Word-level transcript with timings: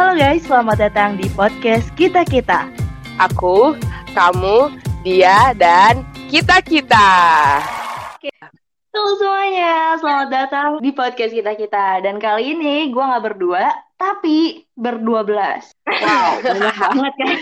Halo 0.00 0.16
guys, 0.16 0.48
selamat 0.48 0.76
datang 0.80 1.20
di 1.20 1.28
podcast 1.36 1.92
Kita 1.92 2.24
Kita. 2.24 2.72
Aku, 3.20 3.76
kamu, 4.16 4.72
dia, 5.04 5.52
dan 5.52 6.08
kita-kita. 6.32 7.12
Halo 8.96 9.10
semuanya, 9.20 10.00
selamat 10.00 10.28
datang 10.32 10.68
di 10.80 10.88
podcast 10.96 11.36
Kita 11.36 11.52
Kita. 11.52 12.00
Dan 12.00 12.16
kali 12.16 12.56
ini 12.56 12.88
gue 12.88 13.04
nggak 13.12 13.24
berdua, 13.28 13.76
tapi 14.00 14.64
berdua 14.72 15.20
belas. 15.20 15.68
Wow, 15.84 16.40
banyak 16.48 16.76
banget 16.80 17.14
kan. 17.20 17.36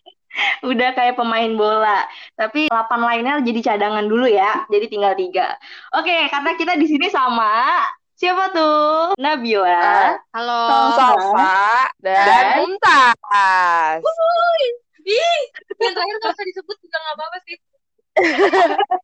Udah 0.72 0.96
kayak 0.96 1.20
pemain 1.20 1.52
bola. 1.52 2.08
Tapi 2.32 2.72
8 2.72 2.96
lainnya 2.96 3.44
jadi 3.44 3.76
cadangan 3.76 4.08
dulu 4.08 4.24
ya. 4.24 4.64
Jadi 4.72 4.88
tinggal 4.88 5.12
tiga. 5.20 5.52
Oke, 5.92 6.32
karena 6.32 6.56
kita 6.56 6.80
di 6.80 6.88
sini 6.88 7.12
sama 7.12 7.84
siapa 8.20 8.52
tuh? 8.52 9.16
Nabila, 9.16 10.12
Halo. 10.36 10.60
Sofa 10.92 11.88
dan 12.04 12.20
Dan- 12.28 12.52
Mumtaz. 12.60 14.04
Ih, 15.00 15.40
yang 15.80 15.96
terakhir 15.96 16.16
nggak 16.20 16.36
usah 16.36 16.44
disebut 16.44 16.76
juga 16.84 16.96
nggak 17.00 17.14
apa-apa 17.16 17.38
sih. 17.48 17.56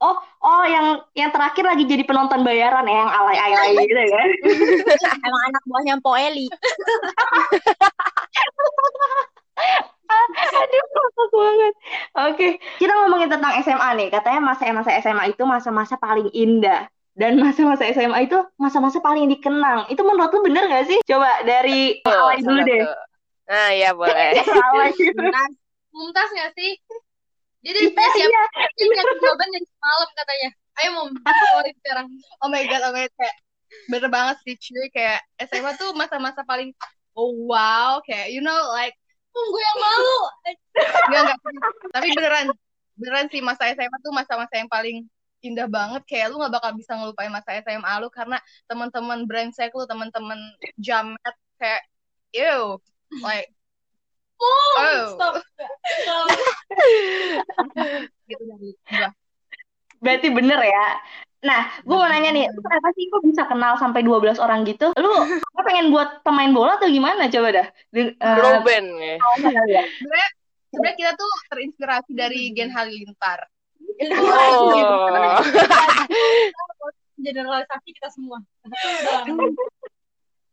Oh, 0.00 0.16
oh 0.40 0.64
yang 0.64 1.04
yang 1.12 1.28
terakhir 1.28 1.60
lagi 1.60 1.84
jadi 1.84 2.08
penonton 2.08 2.40
bayaran 2.40 2.88
ya, 2.88 3.04
yang 3.04 3.10
alay-alay 3.12 3.84
gitu 3.84 4.00
kan. 4.08 4.28
Emang 5.28 5.42
anak 5.52 5.62
buahnya 5.68 6.00
Po 6.00 6.16
Eli. 6.16 6.48
Aduh, 10.56 10.84
ngakak 11.36 11.74
Oke, 12.28 12.60
kita 12.76 12.92
ngomongin 12.92 13.30
tentang 13.32 13.56
SMA 13.64 13.88
nih. 13.96 14.08
Katanya 14.12 14.40
masa-masa 14.44 14.90
SMA 15.00 15.32
itu 15.32 15.42
masa-masa 15.48 15.94
paling 15.96 16.28
indah. 16.34 16.84
Dan 17.16 17.36
masa-masa 17.40 17.84
SMA 17.90 18.28
itu 18.28 18.38
masa-masa 18.60 19.00
paling 19.00 19.28
dikenang. 19.28 19.88
Itu 19.88 20.04
menurut 20.04 20.30
lu 20.32 20.40
bener 20.44 20.68
gak 20.68 20.88
sih? 20.88 20.98
Coba 21.04 21.42
dari 21.44 22.00
Tuh, 22.00 22.12
alay 22.12 22.40
dulu 22.40 22.60
deh. 22.64 22.82
tuh. 22.84 22.96
Nah, 23.50 23.68
ya 23.74 23.90
boleh. 23.92 24.30
Mumtaz. 25.18 25.52
Mumtaz 25.90 26.28
nggak 26.30 26.50
sih? 26.54 26.70
Dia 27.60 27.76
udah 27.76 27.82
Iya, 27.82 28.08
siap 28.14 28.30
iya. 28.30 28.42
dia 28.72 28.86
ngasih 28.88 29.16
jawaban 29.20 29.48
dari 29.52 29.66
semalam 29.68 30.08
katanya. 30.16 30.48
Ayo 30.80 30.88
Mum, 30.96 31.08
keluarin 31.18 31.76
sekarang. 31.82 32.06
Oh 32.40 32.48
my 32.48 32.62
god, 32.64 32.82
oh 32.88 32.92
my 32.94 33.04
god, 33.04 33.12
kayak 33.20 33.36
bener 33.90 34.10
banget 34.10 34.36
sih 34.42 34.54
cuy 34.58 34.86
kayak 34.90 35.20
SMA 35.46 35.70
tuh 35.78 35.94
masa-masa 35.94 36.42
paling 36.42 36.74
oh 37.14 37.30
wow 37.46 38.02
kayak 38.02 38.34
you 38.34 38.42
know 38.42 38.58
like 38.74 38.96
gue 39.34 39.62
yang 39.62 39.78
malu. 39.78 40.18
enggak 41.06 41.22
enggak 41.22 41.38
tapi 41.94 42.06
beneran 42.14 42.46
beneran 42.98 43.26
sih 43.32 43.40
masa 43.40 43.70
SMA 43.72 43.96
tuh 44.02 44.12
masa-masa 44.12 44.54
yang 44.58 44.70
paling 44.70 45.06
indah 45.40 45.64
banget 45.70 46.04
kayak 46.04 46.28
lu 46.28 46.36
nggak 46.36 46.52
bakal 46.60 46.70
bisa 46.76 46.92
ngelupain 46.92 47.32
masa 47.32 47.56
SMA 47.64 47.92
lu 48.04 48.12
karena 48.12 48.36
teman-teman 48.68 49.24
brengsek 49.24 49.72
lu 49.72 49.88
teman-teman 49.88 50.36
jamet 50.76 51.34
kayak 51.56 51.80
ew 52.36 52.76
like 53.24 53.48
oh 54.36 55.16
Stop. 55.16 55.40
gitu 58.28 58.42
dari 58.44 58.70
gua 58.88 59.08
Berarti 60.00 60.28
bener 60.32 60.60
ya. 60.64 60.86
Nah, 61.40 61.72
gue 61.80 61.96
mau 61.96 62.04
nanya 62.04 62.30
nih, 62.36 62.44
lu 62.52 62.60
kenapa 62.60 62.92
sih 62.92 63.08
kok 63.08 63.24
bisa 63.24 63.42
kenal 63.48 63.72
sampai 63.80 64.04
12 64.04 64.36
orang 64.36 64.60
gitu? 64.68 64.92
Lu 64.92 65.08
apa 65.56 65.60
pengen 65.64 65.88
buat 65.88 66.20
pemain 66.20 66.52
bola 66.52 66.76
atau 66.76 66.88
gimana? 66.92 67.32
Coba 67.32 67.48
dah. 67.48 67.66
Di- 67.88 68.12
eh, 68.12 68.34
Girl 68.36 68.60
band 68.60 68.88
ya. 69.00 69.16
awalnya 69.16 69.50
kali 69.56 69.72
ya. 69.72 69.84
sebenarnya 69.96 70.28
sebenarnya 70.70 70.96
kita 71.00 71.12
tuh 71.16 71.30
terinspirasi 71.48 72.12
dari 72.12 72.40
Gen 72.52 72.70
Halilintar 72.70 73.48
Oh. 74.00 75.40
Generalisasi 77.20 77.88
kita 77.92 78.08
semua. 78.12 78.40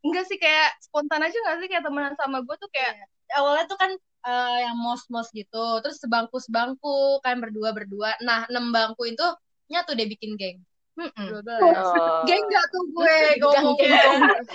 enggak 0.04 0.24
sih 0.28 0.36
kayak 0.40 0.76
spontan 0.84 1.24
aja 1.24 1.36
gak 1.36 1.58
sih 1.64 1.68
kayak 1.72 1.84
temenan 1.84 2.16
sama 2.20 2.44
gue 2.44 2.56
tuh 2.60 2.68
kayak 2.72 3.08
Awalnya 3.28 3.68
tuh 3.68 3.76
kan 3.80 3.92
eh, 4.28 4.58
yang 4.68 4.76
mos-mos 4.80 5.28
gitu, 5.36 5.84
terus 5.84 6.00
sebangku-sebangku 6.00 7.20
kan 7.24 7.40
berdua-berdua. 7.44 8.16
Nah, 8.24 8.47
enam 8.47 8.72
bangku 8.72 9.03
itu 9.03 9.24
nyatu 9.68 9.92
deh 9.96 10.08
bikin 10.08 10.40
geng. 10.40 10.64
Mm-mm. 10.97 11.28
Oh. 11.62 12.22
Geng 12.25 12.44
gak 12.50 12.66
tuh 12.74 12.84
gue 12.90 13.16
ngomongnya. 13.40 14.02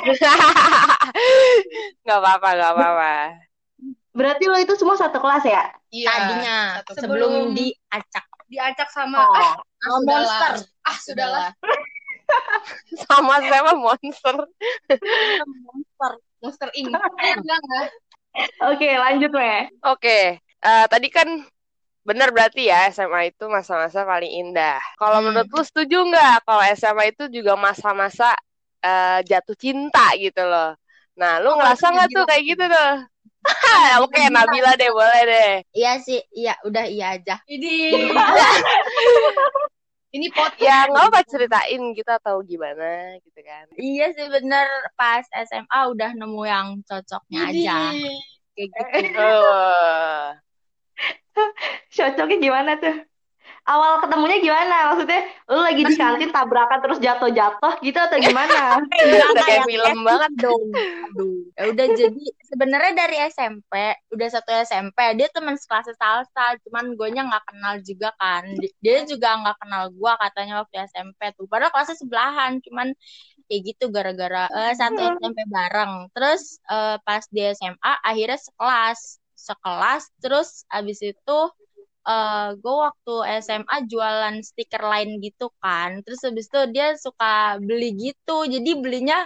Gak 2.07 2.19
apa-apa, 2.19 2.49
gak 2.59 2.73
apa-apa. 2.75 3.13
Berarti 4.13 4.45
lo 4.45 4.59
itu 4.61 4.75
semua 4.77 4.97
satu 4.99 5.17
kelas 5.19 5.45
ya? 5.47 5.65
Iya. 5.89 6.09
Tadinya 6.11 6.57
Satu- 6.85 7.01
sebelum 7.01 7.33
diacak. 7.57 8.25
diacak 8.53 8.89
sama 8.93 9.25
Oh. 9.25 9.33
ah, 9.33 9.57
ah 9.57 9.99
monster. 10.05 10.53
ah 10.85 10.97
sudahlah 11.01 11.49
Sama 13.09 13.41
sama 13.41 13.73
monster. 13.81 14.37
Monster. 15.65 16.13
monster 16.45 16.69
ini 16.77 16.93
enggak 16.93 17.41
enggak 17.41 17.89
Oke, 18.65 18.89
lanjut, 18.97 19.29
Me. 19.33 19.69
Oke, 19.85 20.41
eh, 20.41 20.85
tadi 20.89 21.09
kan 21.13 21.29
benar 22.09 22.29
berarti 22.35 22.67
ya 22.71 22.91
SMA 22.91 23.31
itu 23.31 23.45
masa-masa 23.47 24.03
paling 24.03 24.31
indah. 24.43 24.79
Kalau 24.99 25.19
Hmm. 25.19 25.25
menurut 25.27 25.49
lu 25.55 25.63
setuju 25.63 25.97
nggak 26.11 26.35
kalau 26.47 26.63
SMA 26.75 27.05
itu 27.13 27.25
juga 27.31 27.53
masa-masa 27.55 28.35
eh, 28.83 29.19
jatuh 29.31 29.57
cinta 29.59 30.05
gitu 30.19 30.43
loh? 30.43 30.75
Nah, 31.21 31.39
lu 31.43 31.51
ngerasa 31.59 31.87
nggak 31.95 32.09
tuh 32.15 32.25
kayak 32.29 32.45
gitu 32.51 32.65
tuh? 32.67 32.93
Oke, 34.03 34.21
Nabila 34.35 34.73
deh, 34.81 34.91
boleh 34.91 35.23
deh. 35.31 35.53
Iya 35.73 35.93
sih, 36.05 36.21
iya 36.37 36.53
udah 36.69 36.85
iya 36.95 37.07
aja. 37.17 37.35
ini 37.49 37.73
ini 40.17 40.27
pot 40.37 40.53
Ya 40.61 40.85
nggak 40.89 41.05
apa 41.09 41.21
ceritain 41.25 41.83
kita 41.97 42.21
tahu 42.21 42.45
gimana 42.45 43.17
gitu 43.25 43.41
kan. 43.43 43.65
Iya 43.81 44.05
sih 44.17 44.27
bener 44.35 44.67
pas 44.99 45.25
SMA 45.49 45.81
udah 45.93 46.11
nemu 46.19 46.43
yang 46.53 46.69
cocoknya 46.89 47.39
aja. 47.51 47.77
Kayak 48.55 48.69
gitu. 48.77 49.25
Cocoknya 52.03 52.37
gimana 52.43 52.73
tuh? 52.83 52.97
Awal 53.63 54.03
ketemunya 54.03 54.39
gimana? 54.43 54.77
Maksudnya 54.91 55.23
lu 55.47 55.61
lagi 55.63 55.83
di 55.87 55.95
kantin 55.95 56.31
tabrakan 56.35 56.83
terus 56.83 56.99
jatuh-jatuh 56.99 57.79
gitu 57.79 57.95
atau 57.95 58.19
gimana? 58.19 58.83
Udah 59.07 59.31
kayak 59.39 59.71
film 59.71 59.99
banget. 60.03 60.31
dong. 60.43 60.67
Aduh. 61.07 61.35
Ya 61.53 61.69
udah 61.69 61.87
jadi 61.95 62.25
sebenarnya 62.49 62.93
dari 62.97 63.17
SMP, 63.29 63.73
udah 64.11 64.29
satu 64.33 64.51
SMP, 64.67 64.99
dia 65.21 65.29
teman 65.31 65.55
sekelas 65.55 65.95
salsa, 65.95 66.59
cuman 66.67 66.97
gue 66.97 67.09
nya 67.13 67.23
nggak 67.29 67.45
kenal 67.45 67.75
juga 67.87 68.09
kan. 68.19 68.43
Di- 68.57 68.73
Dia 68.83 69.05
juga 69.07 69.37
nggak 69.37 69.57
kenal 69.63 69.83
gue 69.95 70.13
katanya 70.17 70.55
waktu 70.65 70.77
SMP 70.91 71.21
tuh. 71.39 71.47
Padahal 71.47 71.71
kelasnya 71.71 71.99
sebelahan, 72.03 72.59
cuman 72.67 72.89
kayak 73.47 73.63
gitu 73.69 73.85
gara-gara 73.95 74.49
eh, 74.49 74.73
satu 74.75 74.99
SMP 75.21 75.39
bareng. 75.47 75.93
Terus 76.17 76.43
eh, 76.67 76.97
pas 77.05 77.23
di 77.31 77.41
SMA 77.53 77.93
akhirnya 78.03 78.39
sekelas, 78.43 79.01
sekelas 79.39 80.03
terus 80.19 80.65
abis 80.73 80.99
itu 81.05 81.39
eh 82.03 82.49
gue 82.59 82.75
waktu 82.75 83.15
SMA 83.47 83.77
jualan 83.87 84.37
stiker 84.43 84.83
lain 84.83 85.23
gitu 85.23 85.51
kan. 85.63 86.03
Terus 86.03 86.21
habis 86.27 86.51
itu 86.51 86.61
dia 86.75 86.99
suka 86.99 87.63
beli 87.63 87.95
gitu. 87.95 88.47
Jadi 88.47 88.71
belinya 88.79 89.23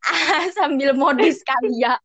sambil 0.56 0.92
modus 0.96 1.40
kali 1.44 1.80
ya. 1.84 1.96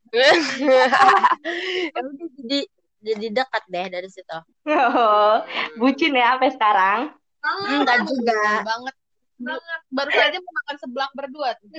Jadi 2.39 2.59
jadi 3.05 3.25
dekat 3.29 3.63
deh 3.69 3.85
dari 3.91 4.09
situ. 4.09 4.39
Oh, 4.65 5.45
bucin 5.77 6.17
ya 6.17 6.35
sampai 6.35 6.51
sekarang. 6.55 6.99
Enggak 7.45 7.99
juga. 8.09 8.65
banget 8.65 8.95
banget 9.35 9.79
baru 9.91 10.11
saja 10.15 10.37
mau 10.39 10.53
makan 10.63 10.75
seblak 10.79 11.11
berdua 11.11 11.49
tuh. 11.59 11.69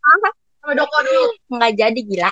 Sama 0.00 0.72
Doko 0.74 0.98
dulu. 1.06 1.24
Enggak 1.54 1.72
jadi 1.76 2.00
gila. 2.00 2.30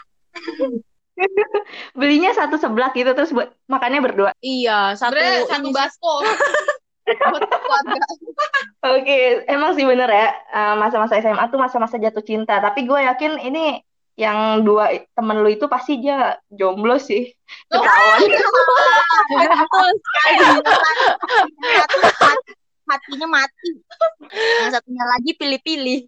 Belinya 1.93 2.31
satu 2.33 2.57
seblak 2.57 2.95
gitu 2.95 3.11
terus 3.13 3.31
buat 3.31 3.51
makannya 3.67 4.01
berdua. 4.01 4.31
Iya, 4.39 4.95
satu 4.95 5.15
sebenarnya 5.17 5.47
satu 5.47 5.69
ini 5.69 5.71
basko 5.75 6.13
buat 7.33 7.43
keluarga 7.49 7.97
Oke, 8.85 9.19
emang 9.49 9.73
sih 9.75 9.83
bener 9.83 10.07
ya. 10.07 10.29
eh, 10.31 10.75
Masa-masa 10.77 11.17
SMA 11.19 11.49
tuh 11.49 11.59
masa-masa 11.59 11.97
jatuh 11.97 12.23
cinta. 12.23 12.61
Tapi 12.61 12.85
gue 12.85 13.01
yakin 13.01 13.41
ini 13.43 13.81
yang 14.15 14.67
dua 14.67 14.91
temen 15.15 15.39
lu 15.39 15.49
itu 15.49 15.67
pasti 15.67 15.99
dia 15.99 16.37
jomblo 16.51 16.99
sih. 16.99 17.33
Ketahuan. 17.71 18.19
sekali. 19.97 20.45
Satu 21.79 21.99
hati- 22.23 22.57
hatinya 22.89 23.27
mati. 23.29 23.71
Yang 24.61 24.71
satunya 24.77 25.05
lagi 25.07 25.31
pilih-pilih. 25.37 26.01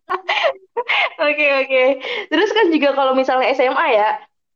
Oke, 1.21 1.47
oke. 1.65 1.85
Terus 2.29 2.51
kan 2.53 2.67
juga 2.69 2.89
kalau 2.93 3.13
misalnya 3.13 3.53
SMA 3.53 3.87
ya, 3.93 4.09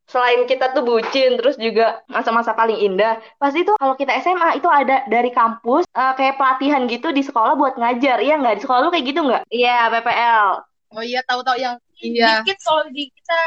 selain 0.05 0.45
kita 0.45 0.71
tuh 0.71 0.85
bucin, 0.85 1.35
terus 1.37 1.57
juga 1.57 2.01
masa-masa 2.07 2.53
paling 2.53 2.77
indah, 2.77 3.17
pasti 3.41 3.65
tuh 3.65 3.73
kalau 3.77 3.97
kita 3.97 4.13
SMA 4.21 4.61
itu 4.61 4.69
ada 4.69 5.01
dari 5.09 5.33
kampus 5.33 5.85
eh, 5.89 6.13
kayak 6.13 6.37
pelatihan 6.37 6.85
gitu 6.85 7.09
di 7.09 7.25
sekolah 7.25 7.57
buat 7.57 7.75
ngajar. 7.75 8.21
Iya 8.21 8.37
nggak? 8.39 8.55
Di 8.57 8.61
sekolah 8.63 8.79
lu 8.85 8.89
kayak 8.93 9.05
gitu 9.09 9.19
nggak? 9.25 9.43
Iya, 9.49 9.89
PPL. 9.89 10.49
oh 10.95 11.03
iya 11.03 11.19
tahu-tahu 11.27 11.59
yang 11.59 11.75
iya 11.99 12.39
Dikit 12.39 12.55
kalau 12.63 12.87
di 12.87 13.11
kita 13.11 13.39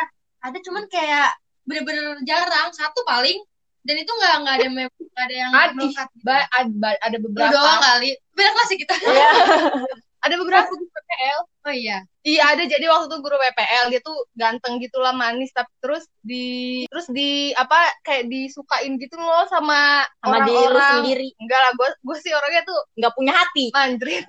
ada 0.44 0.58
cuman 0.60 0.84
kayak 0.92 1.32
bener-bener 1.64 2.20
jarang 2.28 2.68
satu 2.76 3.00
paling 3.08 3.40
dan 3.88 3.96
itu 3.96 4.10
nggak 4.10 4.34
nggak 4.44 4.54
ada 4.60 4.66
nggak 4.68 5.24
ada 5.24 5.34
yang 5.34 5.52
Ada, 5.54 6.04
ba- 6.20 6.48
ada, 6.52 6.88
ada 7.00 7.16
Itu 7.16 7.24
beberapa 7.24 7.56
doang 7.56 7.80
kali 7.80 8.10
beda 8.36 8.50
kelas 8.52 8.70
kita 8.76 8.94
ada 10.18 10.34
beberapa 10.34 10.66
di 10.72 10.86
PPL 10.86 11.40
Oh 11.62 11.74
iya. 11.74 11.98
Iya 12.24 12.42
ada 12.56 12.64
jadi 12.64 12.84
waktu 12.88 13.06
itu 13.12 13.16
guru 13.20 13.36
PPL 13.36 13.92
dia 13.92 14.00
tuh 14.00 14.16
ganteng 14.32 14.80
gitulah 14.80 15.12
manis 15.12 15.52
tapi 15.52 15.68
terus 15.78 16.08
di 16.24 16.84
terus 16.88 17.06
di 17.12 17.52
apa 17.52 17.92
kayak 18.02 18.26
disukain 18.26 18.96
gitu 18.96 19.14
loh 19.16 19.44
sama 19.52 20.02
Sama 20.24 20.48
diri 20.48 20.64
lu 20.64 20.80
sendiri. 20.80 21.28
Enggak 21.36 21.60
lah, 21.60 21.72
gue 21.76 21.88
gue 22.02 22.16
sih 22.18 22.32
orangnya 22.32 22.64
tuh 22.64 22.78
Nggak 22.96 23.12
punya 23.14 23.32
hati. 23.36 23.64
mandrin. 23.70 24.24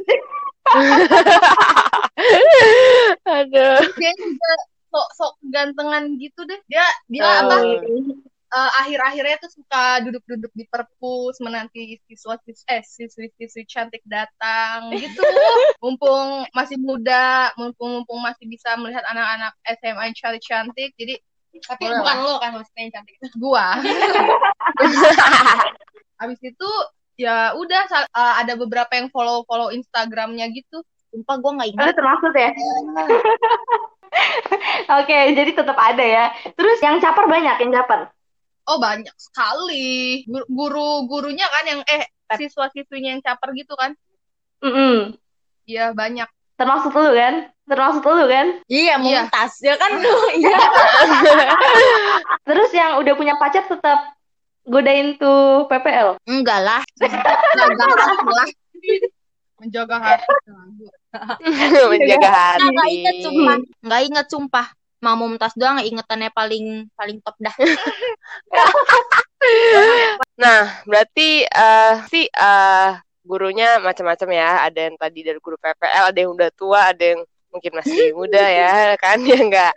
Aduh. 3.26 3.80
Dia 3.96 4.12
juga 4.16 4.52
sok 4.90 5.08
sok 5.16 5.34
gantengan 5.48 6.04
gitu 6.18 6.42
deh. 6.44 6.60
Dia 6.68 6.86
dia 7.08 7.24
Oh. 7.24 7.36
apa 7.46 7.56
eh, 8.50 8.72
akhir-akhirnya 8.82 9.38
tuh 9.42 9.52
suka 9.54 10.02
duduk-duduk 10.06 10.52
di 10.58 10.66
perpus 10.66 11.38
menanti 11.42 12.02
siswa 12.10 12.38
eh 12.70 12.82
siswi-siswi 12.82 13.64
cantik 13.70 14.02
datang 14.10 14.90
gitu. 15.02 15.22
mumpung 15.80 16.50
masih 16.54 16.78
muda, 16.82 17.54
mumpung 17.56 18.02
mumpung 18.02 18.20
masih 18.26 18.50
bisa 18.50 18.74
melihat 18.82 19.06
anak-anak 19.10 19.54
SMA 19.80 20.02
yang 20.10 20.16
cantik-cantik. 20.18 20.92
Jadi 20.98 21.16
tapi 21.66 21.90
Boleh 21.90 21.98
bukan 22.02 22.18
lo 22.22 22.34
kan 22.38 22.52
maksudnya 22.58 22.82
yang 22.90 22.94
cantik. 23.02 23.16
Gua. 23.44 23.68
Habis 26.22 26.40
itu 26.44 26.70
ya 27.20 27.54
udah 27.56 27.82
eh, 27.90 28.34
ada 28.46 28.54
beberapa 28.58 28.92
yang 28.98 29.08
follow-follow 29.14 29.74
Instagramnya 29.74 30.50
gitu. 30.52 30.82
Sumpah 31.10 31.42
gue 31.42 31.52
nggak 31.58 31.70
ingat. 31.74 31.84
Ada 31.90 31.94
termaksud 31.98 32.34
ya? 32.38 32.50
Oke, 35.02 35.18
jadi 35.34 35.52
tetap 35.58 35.78
ada 35.78 36.06
ya. 36.06 36.26
Terus 36.54 36.78
yang 36.86 37.02
caper 37.02 37.26
banyak, 37.26 37.56
yang 37.66 37.74
caper. 37.82 38.14
Oh 38.70 38.78
banyak 38.78 39.16
sekali. 39.18 40.22
Gur- 40.30 40.46
Guru-gurunya 40.46 41.50
kan 41.50 41.64
yang 41.66 41.82
eh 41.90 42.06
siswa-siswinya 42.30 43.18
yang 43.18 43.22
caper 43.26 43.50
gitu 43.58 43.74
kan. 43.74 43.98
Mm-mm. 44.62 45.18
Iya 45.66 45.98
banyak. 45.98 46.30
Termaksud 46.54 46.92
lu 46.94 47.12
kan? 47.18 47.50
Termaksud 47.66 48.04
lu 48.06 48.26
kan? 48.30 48.48
Iya, 48.70 49.02
Iya. 49.02 49.26
Mumtaz. 49.26 49.58
Ya 49.66 49.74
kan 49.80 49.98
lu. 49.98 50.14
Iya. 50.38 50.60
Terus 52.48 52.70
yang 52.76 53.02
udah 53.02 53.14
punya 53.18 53.34
pacar 53.42 53.66
tetap 53.66 54.14
godain 54.70 55.18
tuh 55.18 55.66
PPL. 55.66 56.22
Enggak 56.30 56.60
lah. 56.62 56.82
Menjaga 57.02 57.86
hati 57.90 58.26
lah. 58.30 58.48
Menjaga 59.58 59.98
hati. 59.98 60.34
Menjaga 61.90 62.30
hati. 62.30 62.66
Nggak 62.70 62.90
inget 62.94 63.16
sumpah. 63.26 63.58
Nggak 63.82 64.02
inget 64.06 64.26
sumpah. 64.30 64.68
Mau 65.00 65.16
Mumtaz 65.16 65.56
doang 65.56 65.80
ingetannya 65.80 66.30
paling 66.36 66.92
paling 66.96 67.18
top 67.24 67.36
dah. 67.40 67.56
Nah, 70.40 70.84
berarti 70.84 71.48
eh 71.48 71.96
sih 72.12 72.28
eh 72.28 72.92
gurunya 73.24 73.80
macam-macam 73.80 74.30
ya. 74.36 74.50
Ada 74.68 74.80
yang 74.92 74.96
tadi 75.00 75.20
dari 75.24 75.40
guru 75.40 75.56
PPL, 75.60 76.12
ada 76.12 76.20
yang 76.20 76.32
udah 76.36 76.50
tua, 76.56 76.92
ada 76.92 77.04
yang 77.16 77.22
mungkin 77.50 77.72
masih 77.80 78.12
muda 78.20 78.40
ya, 78.44 78.96
kan 79.00 79.20
ya 79.30 79.40
enggak. 79.40 79.74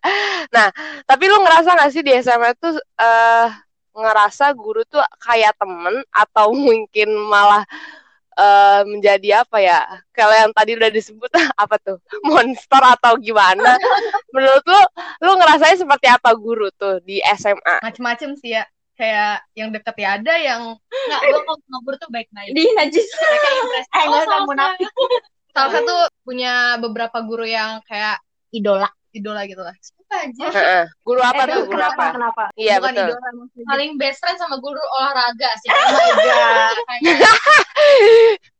Nah, 0.50 0.68
tapi 1.06 1.24
lu 1.30 1.38
ngerasa 1.42 1.78
nggak 1.78 1.90
sih 1.94 2.02
di 2.02 2.12
SMA 2.18 2.50
tuh 2.58 2.74
eh 2.98 3.48
ngerasa 3.92 4.56
guru 4.56 4.82
tuh 4.88 5.04
kayak 5.20 5.52
temen 5.60 6.00
atau 6.08 6.56
mungkin 6.56 7.12
malah 7.28 7.62
eh 8.32 8.80
menjadi 8.88 9.44
apa 9.44 9.58
ya? 9.60 9.80
Kalau 10.12 10.32
yang 10.32 10.50
tadi 10.56 10.76
udah 10.76 10.90
disebut 10.92 11.30
apa 11.62 11.76
tuh? 11.80 11.98
Monster 12.24 12.82
atau 12.82 13.16
gimana? 13.20 13.76
Menurut 14.32 14.64
lu 14.64 14.80
lu 15.24 15.32
ngerasain 15.38 15.78
seperti 15.80 16.08
apa 16.08 16.32
guru 16.36 16.68
tuh 16.74 17.00
di 17.04 17.20
SMA? 17.36 17.84
Macem-macem 17.84 18.36
sih 18.40 18.56
ya. 18.56 18.64
Kayak 18.92 19.42
yang 19.56 19.72
deket 19.72 19.96
ya 19.98 20.08
ada 20.20 20.34
yang 20.36 20.76
nggak 20.78 21.20
gue 21.24 21.40
kalau 21.42 21.58
sama 21.64 21.78
guru 21.82 21.96
tuh 21.96 22.10
baik-baik. 22.12 22.52
Di 22.52 22.64
najis. 22.76 23.06
Eh, 23.88 24.04
nggak 24.04 24.22
usah 24.28 24.44
munafik. 24.44 24.88
Salah 25.52 25.70
satu 25.80 25.96
punya 26.24 26.76
beberapa 26.80 27.20
guru 27.24 27.44
yang 27.44 27.80
kayak 27.84 28.20
Idola. 28.52 28.88
idola 29.12 29.44
gitu 29.44 29.60
lah. 29.60 29.76
Aja? 30.14 30.46
Heeh. 30.50 30.84
Guru 31.00 31.20
apa 31.20 31.42
Eh, 31.42 31.46
tuh? 31.48 31.62
Guru 31.64 31.72
kenapa? 31.74 31.94
apa? 31.94 32.06
Kenapa? 32.12 32.44
Iya 32.54 32.74
Bukan 32.76 32.92
betul. 32.92 33.08
idola. 33.08 33.28
Paling 33.66 33.90
best 33.96 34.18
friend 34.18 34.36
sama 34.36 34.56
guru 34.56 34.78
olahraga 34.78 35.50
sih. 35.58 35.68
Oh 35.72 35.80
my 36.86 37.00
god. 37.02 37.36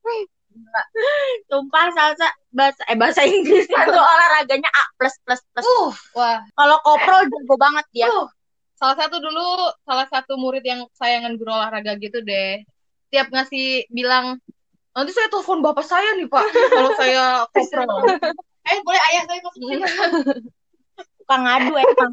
Sumpah 1.49 1.87
salsa 1.91 2.29
bahasa 2.51 2.83
eh 2.85 2.97
bahasa 2.97 3.23
Inggris 3.25 3.65
itu 3.65 3.93
olahraganya 3.93 4.69
A 4.69 4.83
plus 4.97 5.15
plus 5.23 5.41
plus. 5.51 5.65
uh, 5.65 5.93
wah. 6.15 6.39
Kalau 6.51 6.77
koprol 6.83 7.23
jago 7.25 7.55
banget 7.57 7.85
dia. 7.91 8.07
Uh, 8.07 8.29
salah 8.77 8.97
satu 8.99 9.17
dulu 9.17 9.47
salah 9.83 10.07
satu 10.07 10.37
murid 10.37 10.61
yang 10.61 10.85
sayangan 10.93 11.37
guru 11.37 11.53
olahraga 11.53 11.97
gitu 11.97 12.21
deh. 12.21 12.61
Tiap 13.09 13.29
ngasih 13.29 13.89
bilang 13.89 14.41
nanti 14.93 15.11
saya 15.11 15.29
telepon 15.29 15.61
bapak 15.61 15.85
saya 15.85 16.17
nih 16.17 16.29
pak 16.29 16.45
kalau 16.69 16.91
saya 16.97 17.45
koprol. 17.49 17.89
eh 18.69 18.79
boleh 18.81 19.03
ayah 19.13 19.23
saya 19.25 19.41
masukin. 19.41 19.81
Suka 21.33 21.49
ngadu 21.49 21.73
emang. 21.81 22.13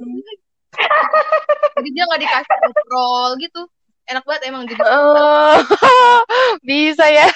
Jadi 1.75 1.89
dia 1.91 2.07
nggak 2.07 2.23
dikasih 2.23 2.55
koprol 2.63 3.35
gitu. 3.43 3.67
Enak 4.07 4.23
banget 4.23 4.47
emang 4.47 4.63
jadi. 4.63 4.79
Oh, 4.79 5.59
bisa 6.63 7.03
ya. 7.11 7.27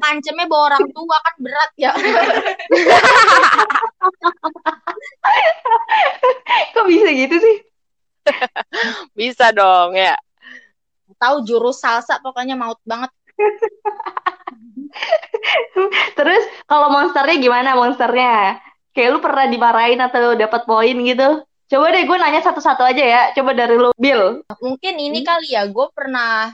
Ngancemnya 0.00 0.48
bawa 0.48 0.72
orang 0.72 0.88
tua 0.88 1.16
kan 1.20 1.36
berat 1.36 1.68
ya. 1.76 1.92
Kok 6.72 6.88
bisa 6.88 7.12
gitu 7.12 7.36
sih? 7.44 7.56
Bisa 9.12 9.52
dong 9.52 10.00
ya. 10.00 10.16
Tahu 11.20 11.44
jurus 11.44 11.84
salsa 11.84 12.24
pokoknya 12.24 12.56
maut 12.56 12.80
banget. 12.88 13.12
Terus 16.16 16.40
kalau 16.64 16.88
monsternya 16.88 17.36
gimana 17.36 17.76
monsternya? 17.76 18.64
Kayak 18.98 19.14
lu 19.14 19.20
pernah 19.22 19.46
dimarahin 19.46 20.02
atau 20.02 20.34
dapat 20.34 20.66
poin 20.66 20.96
gitu? 21.06 21.46
Coba 21.70 21.94
deh 21.94 22.02
gue 22.02 22.16
nanya 22.18 22.42
satu-satu 22.42 22.82
aja 22.82 23.04
ya. 23.06 23.22
Coba 23.30 23.54
dari 23.54 23.78
lu, 23.78 23.94
Bill. 23.94 24.42
Mungkin 24.58 24.98
ini 24.98 25.22
kali 25.22 25.54
ya 25.54 25.70
gue 25.70 25.86
pernah 25.94 26.50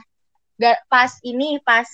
pas 0.85 1.09
ini 1.25 1.57
pas 1.65 1.89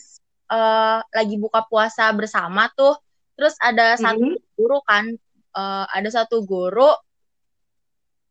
eh, 0.52 1.00
lagi 1.00 1.40
buka 1.40 1.64
puasa 1.72 2.12
bersama 2.12 2.68
tuh. 2.76 3.00
Terus 3.40 3.56
ada 3.64 3.96
satu 3.96 4.36
Mhm. 4.36 4.60
guru 4.60 4.84
kan 4.84 5.08
eh, 5.56 5.86
ada 5.88 6.10
satu 6.12 6.44
guru 6.44 6.92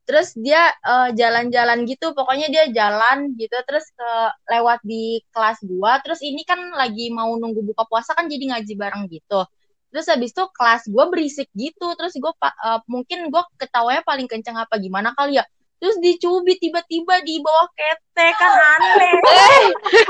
terus 0.05 0.35
dia 0.35 0.75
eh, 0.75 1.09
jalan-jalan 1.15 1.87
gitu 1.87 2.11
pokoknya 2.13 2.51
dia 2.51 2.65
jalan 2.75 3.31
gitu 3.39 3.55
terus 3.63 3.87
ke 3.95 4.11
lewat 4.51 4.83
di 4.83 5.23
kelas 5.31 5.63
gua 5.63 6.03
terus 6.03 6.19
ini 6.19 6.43
kan 6.43 6.59
lagi 6.75 7.15
mau 7.15 7.31
nunggu 7.39 7.63
buka 7.63 7.87
puasa 7.87 8.19
kan 8.19 8.27
jadi 8.27 8.51
ngaji 8.51 8.75
bareng 8.75 9.07
gitu 9.07 9.47
terus 9.91 10.07
habis 10.07 10.31
itu 10.31 10.45
kelas 10.55 10.83
gua 10.89 11.11
berisik 11.11 11.51
gitu 11.53 11.93
terus 11.99 12.15
gua 12.17 12.33
pa- 12.39 12.55
eh, 12.55 12.81
mungkin 12.87 13.29
gua 13.29 13.45
ketawanya 13.59 14.03
paling 14.07 14.31
kenceng 14.31 14.57
apa 14.57 14.79
gimana 14.79 15.13
kali 15.15 15.39
ya 15.39 15.45
terus 15.81 15.97
dicubit 15.99 16.61
tiba-tiba 16.61 17.25
di 17.25 17.41
bawah 17.41 17.69
ketek 17.75 18.35
kan 18.37 18.53
aneh 18.53 19.17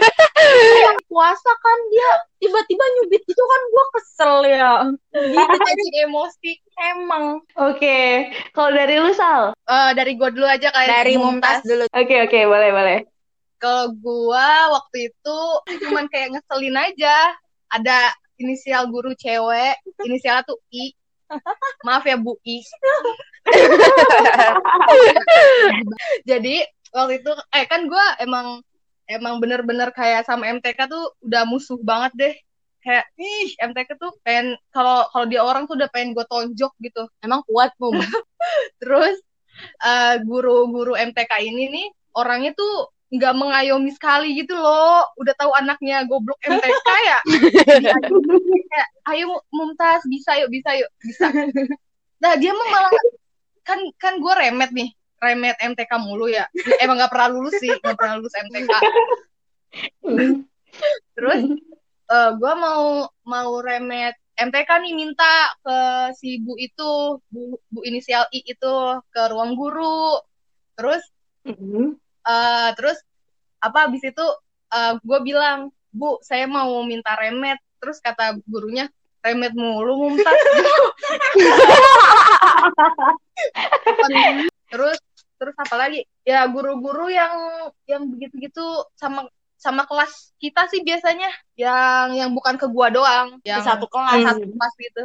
puasa 1.10 1.50
kan 1.58 1.78
dia 1.90 2.10
tiba-tiba 2.38 2.84
nyubit 2.96 3.22
gitu 3.26 3.42
kan 3.42 3.60
gua 3.70 3.84
kesel 3.98 4.34
ya 4.46 4.72
Gitu 5.10 5.56
jadi 5.58 5.86
emosi. 6.06 6.52
emang 6.94 7.42
Oke. 7.58 8.30
Kalau 8.54 8.70
dari 8.70 9.02
lu, 9.02 9.10
Sal? 9.12 9.52
Eh, 9.52 9.90
dari 9.98 10.14
gua 10.14 10.30
dulu 10.30 10.46
aja 10.46 10.70
kayak 10.70 11.02
dari 11.02 11.14
Mumtaz 11.18 11.66
dulu 11.66 11.84
Oke, 11.90 12.14
oke. 12.24 12.38
Boleh, 12.46 12.70
boleh. 12.70 12.98
Kalau 13.60 13.92
gua 13.98 14.80
waktu 14.80 15.12
itu 15.12 15.38
cuman 15.84 16.06
kayak 16.08 16.38
ngeselin 16.38 16.76
aja. 16.78 17.16
Ada 17.70 18.10
inisial 18.40 18.88
guru 18.88 19.12
cewek, 19.12 19.76
inisialnya 20.02 20.48
tuh 20.48 20.58
I. 20.72 20.96
Maaf 21.86 22.02
ya 22.08 22.18
Bu 22.18 22.40
I. 22.42 22.64
Jadi 26.30 26.64
waktu 26.90 27.22
itu 27.22 27.32
eh 27.54 27.64
kan 27.70 27.86
gua 27.86 28.18
emang 28.18 28.66
emang 29.06 29.38
bener-bener 29.38 29.94
kayak 29.94 30.26
sama 30.26 30.50
MTK 30.50 30.90
tuh 30.90 31.14
udah 31.22 31.46
musuh 31.46 31.78
banget 31.84 32.12
deh. 32.16 32.34
Kayak 32.80 33.06
ih 33.20 33.52
MTK 33.60 34.00
tuh 34.00 34.10
pengen 34.24 34.56
kalau 34.72 35.04
kalau 35.12 35.26
dia 35.28 35.44
orang 35.44 35.68
tuh 35.68 35.76
udah 35.76 35.92
pengen 35.92 36.16
gue 36.16 36.24
tonjok 36.24 36.72
gitu. 36.80 37.04
emang 37.20 37.44
kuat 37.44 37.76
Mum 37.76 38.00
Terus 38.80 39.20
eh, 39.84 40.16
guru-guru 40.24 40.96
MTK 40.96 41.44
ini 41.44 41.68
nih 41.68 41.86
orangnya 42.16 42.56
tuh 42.56 42.88
nggak 43.10 43.34
mengayomi 43.34 43.90
sekali 43.90 44.38
gitu 44.38 44.54
loh. 44.54 45.02
Udah 45.18 45.34
tahu 45.34 45.50
anaknya 45.58 46.06
goblok 46.06 46.38
MTK 46.46 46.88
ya. 47.06 47.18
Kayak, 48.70 48.88
ayo 49.10 49.42
Mumtaz 49.50 50.06
bisa 50.06 50.38
yuk 50.38 50.50
bisa 50.54 50.70
yuk 50.78 50.90
bisa. 51.02 51.26
Nah 52.22 52.32
dia 52.38 52.54
mah 52.54 52.68
malah 52.70 52.92
kan 53.66 53.78
kan 53.98 54.22
gue 54.22 54.34
remet 54.34 54.70
nih 54.70 54.94
remet 55.18 55.58
MTK 55.58 55.90
mulu 55.98 56.30
ya. 56.30 56.46
Emang 56.78 57.02
nggak 57.02 57.10
pernah 57.10 57.28
lulus 57.34 57.58
sih 57.58 57.74
nggak 57.74 57.98
pernah 57.98 58.14
lulus 58.22 58.34
MTK. 58.38 58.72
Terus 61.18 61.42
eh 62.10 62.30
gue 62.38 62.52
mau 62.54 63.10
mau 63.26 63.50
remet 63.58 64.14
MTK 64.40 64.70
nih 64.86 64.94
minta 64.96 65.52
ke 65.60 65.78
si 66.16 66.40
Bu 66.40 66.56
itu, 66.56 67.20
Bu, 67.28 67.60
Bu 67.68 67.84
inisial 67.84 68.24
I 68.32 68.40
itu 68.40 68.74
ke 69.12 69.22
ruang 69.28 69.52
guru. 69.58 70.16
Terus 70.78 71.02
Mhm. 71.40 71.96
Eh 72.26 72.70
terus 72.76 72.98
apa 73.60 73.88
habis 73.88 74.02
itu 74.04 74.26
gue 75.02 75.18
bilang, 75.22 75.70
"Bu, 75.90 76.22
saya 76.22 76.46
mau 76.46 76.82
minta 76.86 77.16
remet." 77.18 77.58
Terus 77.80 77.98
kata 77.98 78.36
gurunya, 78.44 78.86
remet 79.20 79.52
mulu 79.52 80.08
mumtaz 80.08 80.32
terus 84.70 84.98
terus 85.40 85.54
apa 85.56 85.74
lagi 85.76 86.04
ya 86.22 86.44
guru-guru 86.48 87.08
yang 87.08 87.34
yang 87.88 88.06
begitu-gitu 88.08 88.62
sama 88.94 89.26
sama 89.60 89.84
kelas 89.84 90.32
kita 90.40 90.64
sih 90.72 90.80
biasanya 90.80 91.28
yang 91.56 92.16
yang 92.16 92.30
bukan 92.32 92.56
ke 92.56 92.64
gua 92.68 92.88
doang 92.88 93.40
yang 93.44 93.60
Di 93.60 93.66
satu 93.66 93.84
kelas. 93.88 94.24
satu 94.24 94.44
kelas 94.46 94.74
gitu 94.80 95.02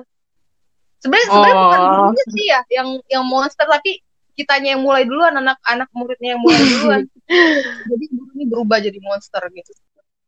sebenarnya 1.03 1.27
sebenarnya 1.27 1.55
bukan 1.60 1.79
Oh. 1.79 1.91
gurunya 1.91 2.25
sih 2.31 2.45
ya 2.48 2.60
yang 2.72 2.88
yang 3.12 3.24
monster 3.27 3.67
tapi 3.67 4.00
kitanya 4.35 4.75
yang 4.75 4.83
mulai 4.83 5.03
duluan 5.03 5.33
anak 5.33 5.57
anak 5.63 5.89
muridnya 5.91 6.35
yang 6.35 6.41
mulai 6.43 6.61
duluan 6.61 7.01
jadi 7.89 8.05
guru 8.11 8.29
ini 8.35 8.45
berubah 8.45 8.77
jadi 8.79 8.99
monster 8.99 9.43
gitu 9.51 9.71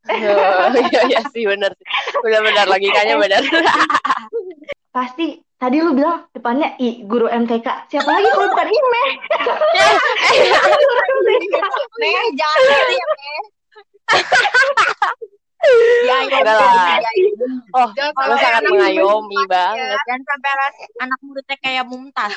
Oh, 0.07 0.71
iya 0.87 1.03
iya 1.03 1.19
sih 1.27 1.43
benar 1.43 1.75
sih. 1.75 1.83
Benar-benar 2.23 2.63
logikanya 2.63 3.19
benar. 3.19 3.43
Pasti 4.95 5.43
tadi 5.59 5.83
lu 5.83 5.91
bilang 5.91 6.31
depannya 6.31 6.79
I, 6.79 7.03
guru 7.03 7.27
MTK. 7.27 7.91
Siapa 7.91 8.07
lagi 8.07 8.31
kalau 8.31 8.47
bukan 8.47 8.67
Ime? 8.71 9.03
Meh, 11.99 12.25
jangan 12.39 12.59
gitu 12.63 12.87
ya. 12.87 13.07
Ya, 16.07 16.17
ya, 16.23 16.39
Enggak 16.39 16.55
lah. 16.55 16.99
ya, 17.03 17.11
Oh, 17.75 17.89
Jangan 17.91 18.13
lo 18.15 18.23
sampai 18.31 18.45
sangat 18.47 18.61
mengayomi 18.71 19.27
murid 19.35 19.49
banget. 19.51 19.99
Jangan 20.07 20.21
sampai 20.23 20.51
ras- 20.55 20.91
anak 21.03 21.19
muridnya 21.19 21.57
kayak 21.59 21.83
Mumtaz. 21.83 22.31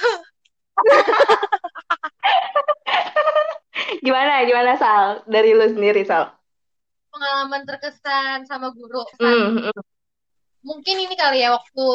Gimana? 4.05 4.45
Gimana 4.47 4.77
Sal? 4.77 5.23
Dari 5.27 5.53
lu 5.53 5.67
sendiri 5.71 6.05
Sal? 6.07 6.31
pengalaman 7.11 7.67
terkesan 7.67 8.47
sama 8.47 8.71
guru. 8.71 9.03
Hmm, 9.19 9.59
hmm. 9.59 9.83
Mungkin 10.63 10.97
ini 11.05 11.15
kali 11.19 11.43
ya 11.43 11.53
waktu 11.53 11.87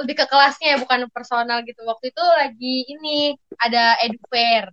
lebih 0.00 0.14
ke 0.22 0.24
kelasnya 0.28 0.76
ya 0.76 0.78
bukan 0.80 1.10
personal 1.10 1.60
gitu. 1.66 1.82
Waktu 1.82 2.14
itu 2.14 2.22
lagi 2.22 2.76
ini 2.88 3.34
ada 3.58 3.98
edu 4.00 4.20
fair 4.30 4.70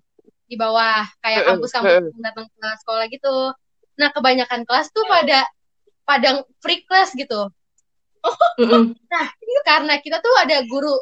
di 0.47 0.55
bawah 0.55 1.03
kayak 1.25 1.43
Heeh, 1.43 1.49
kampus-kampus 1.49 1.89
heeh. 1.89 2.11
yang 2.13 2.23
datang 2.23 2.45
ke 2.47 2.67
sekolah 2.85 3.05
gitu. 3.09 3.35
Nah, 3.93 4.09
kebanyakan 4.13 4.61
kelas 4.67 4.87
tuh 4.93 5.05
pada 5.09 5.47
pada 6.03 6.43
free 6.61 6.85
class 6.85 7.15
gitu. 7.17 7.49
Itu 9.43 9.61
karena 9.67 9.99
kita 9.99 10.21
tuh 10.21 10.33
ada 10.39 10.63
guru 10.67 10.95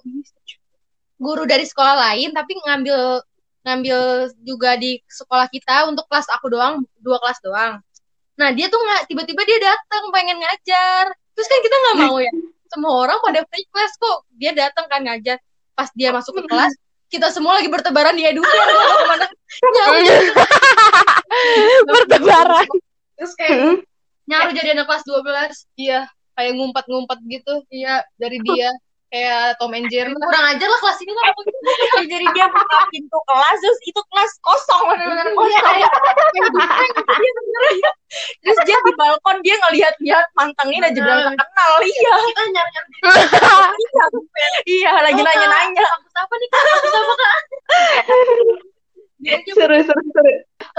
guru 1.21 1.45
dari 1.45 1.69
sekolah 1.69 1.95
lain 2.09 2.33
tapi 2.33 2.57
ngambil 2.57 3.21
ngambil 3.61 3.99
juga 4.41 4.73
di 4.73 4.97
sekolah 5.05 5.45
kita 5.53 5.85
untuk 5.85 6.09
kelas 6.09 6.25
aku 6.33 6.49
doang 6.49 6.81
dua 6.97 7.21
kelas 7.21 7.39
doang. 7.45 7.77
Nah 8.41 8.49
dia 8.57 8.65
tuh 8.73 8.81
nggak 8.81 9.05
tiba-tiba 9.05 9.41
dia 9.45 9.59
datang 9.61 10.09
pengen 10.09 10.41
ngajar. 10.41 11.13
Terus 11.37 11.47
kan 11.47 11.59
kita 11.61 11.75
nggak 11.77 11.97
mau 12.09 12.17
ya. 12.17 12.33
Semua 12.73 12.93
orang 13.05 13.21
pada 13.21 13.45
free 13.45 13.69
class 13.69 13.93
kok. 14.01 14.25
Dia 14.33 14.51
datang 14.57 14.89
kan 14.89 15.05
ngajar. 15.05 15.37
Pas 15.77 15.93
dia 15.93 16.09
masuk 16.09 16.41
ke 16.41 16.43
kelas 16.49 16.73
kita 17.11 17.27
semua 17.29 17.59
lagi 17.59 17.69
bertebaran 17.69 18.17
di 18.17 18.23
edu. 18.25 18.41
Fair, 18.41 18.65
nggak 18.65 18.87
tahu 18.87 18.97
ke 18.97 19.05
mana. 19.05 19.27
Bertebaran. 21.85 22.67
terus 23.21 23.37
kayak 23.37 23.85
nyaru 24.25 24.49
jadi 24.57 24.73
anak 24.73 24.89
kelas 24.89 25.05
12 25.05 25.77
iya 25.77 26.09
kayak 26.33 26.57
ngumpet-ngumpet 26.57 27.19
gitu. 27.29 27.53
Iya 27.69 28.01
dari 28.17 28.41
dia 28.41 28.73
kayak 29.11 29.59
Tom 29.59 29.75
and 29.75 29.87
Jerry. 29.91 30.15
Kurang 30.15 30.45
ajar 30.55 30.67
lah 30.71 30.79
kelas 30.79 30.97
ini 31.03 31.11
gitu 31.11 31.41
Jadi 32.11 32.25
dia 32.31 32.47
buka 32.47 32.77
pintu 32.89 33.17
kelas, 33.27 33.57
terus 33.59 33.79
itu 33.83 34.01
kelas 34.07 34.31
kosong, 34.39 34.81
benar-benar 34.87 35.27
Iya, 35.27 35.35
kosong. 35.35 35.77
bukan 35.99 36.27
gitu. 36.31 36.57
Dia 37.11 37.31
bener 37.37 37.61
Terus 38.41 38.59
dia 38.67 38.77
di 38.83 38.91
balkon, 38.95 39.37
dia 39.43 39.55
ngeliat-lihat 39.67 40.25
mantengin 40.35 40.83
aja 40.83 40.99
tak 40.99 41.47
kenal. 41.47 41.71
Iya, 41.83 42.13
kita 42.31 42.41
nyari-nyari 42.55 42.89
iya. 42.95 44.03
Iya, 44.65 44.91
lagi 45.03 45.21
nanya-nanya. 45.21 45.83
kampus 45.83 46.15
apa 46.15 46.33
nih 46.35 46.49
kak? 46.51 46.63
Kampus 46.63 46.93
apa 46.95 47.13
kak? 47.15 47.37
Seru, 49.53 49.77
seru, 49.85 50.01
seru. 50.11 50.31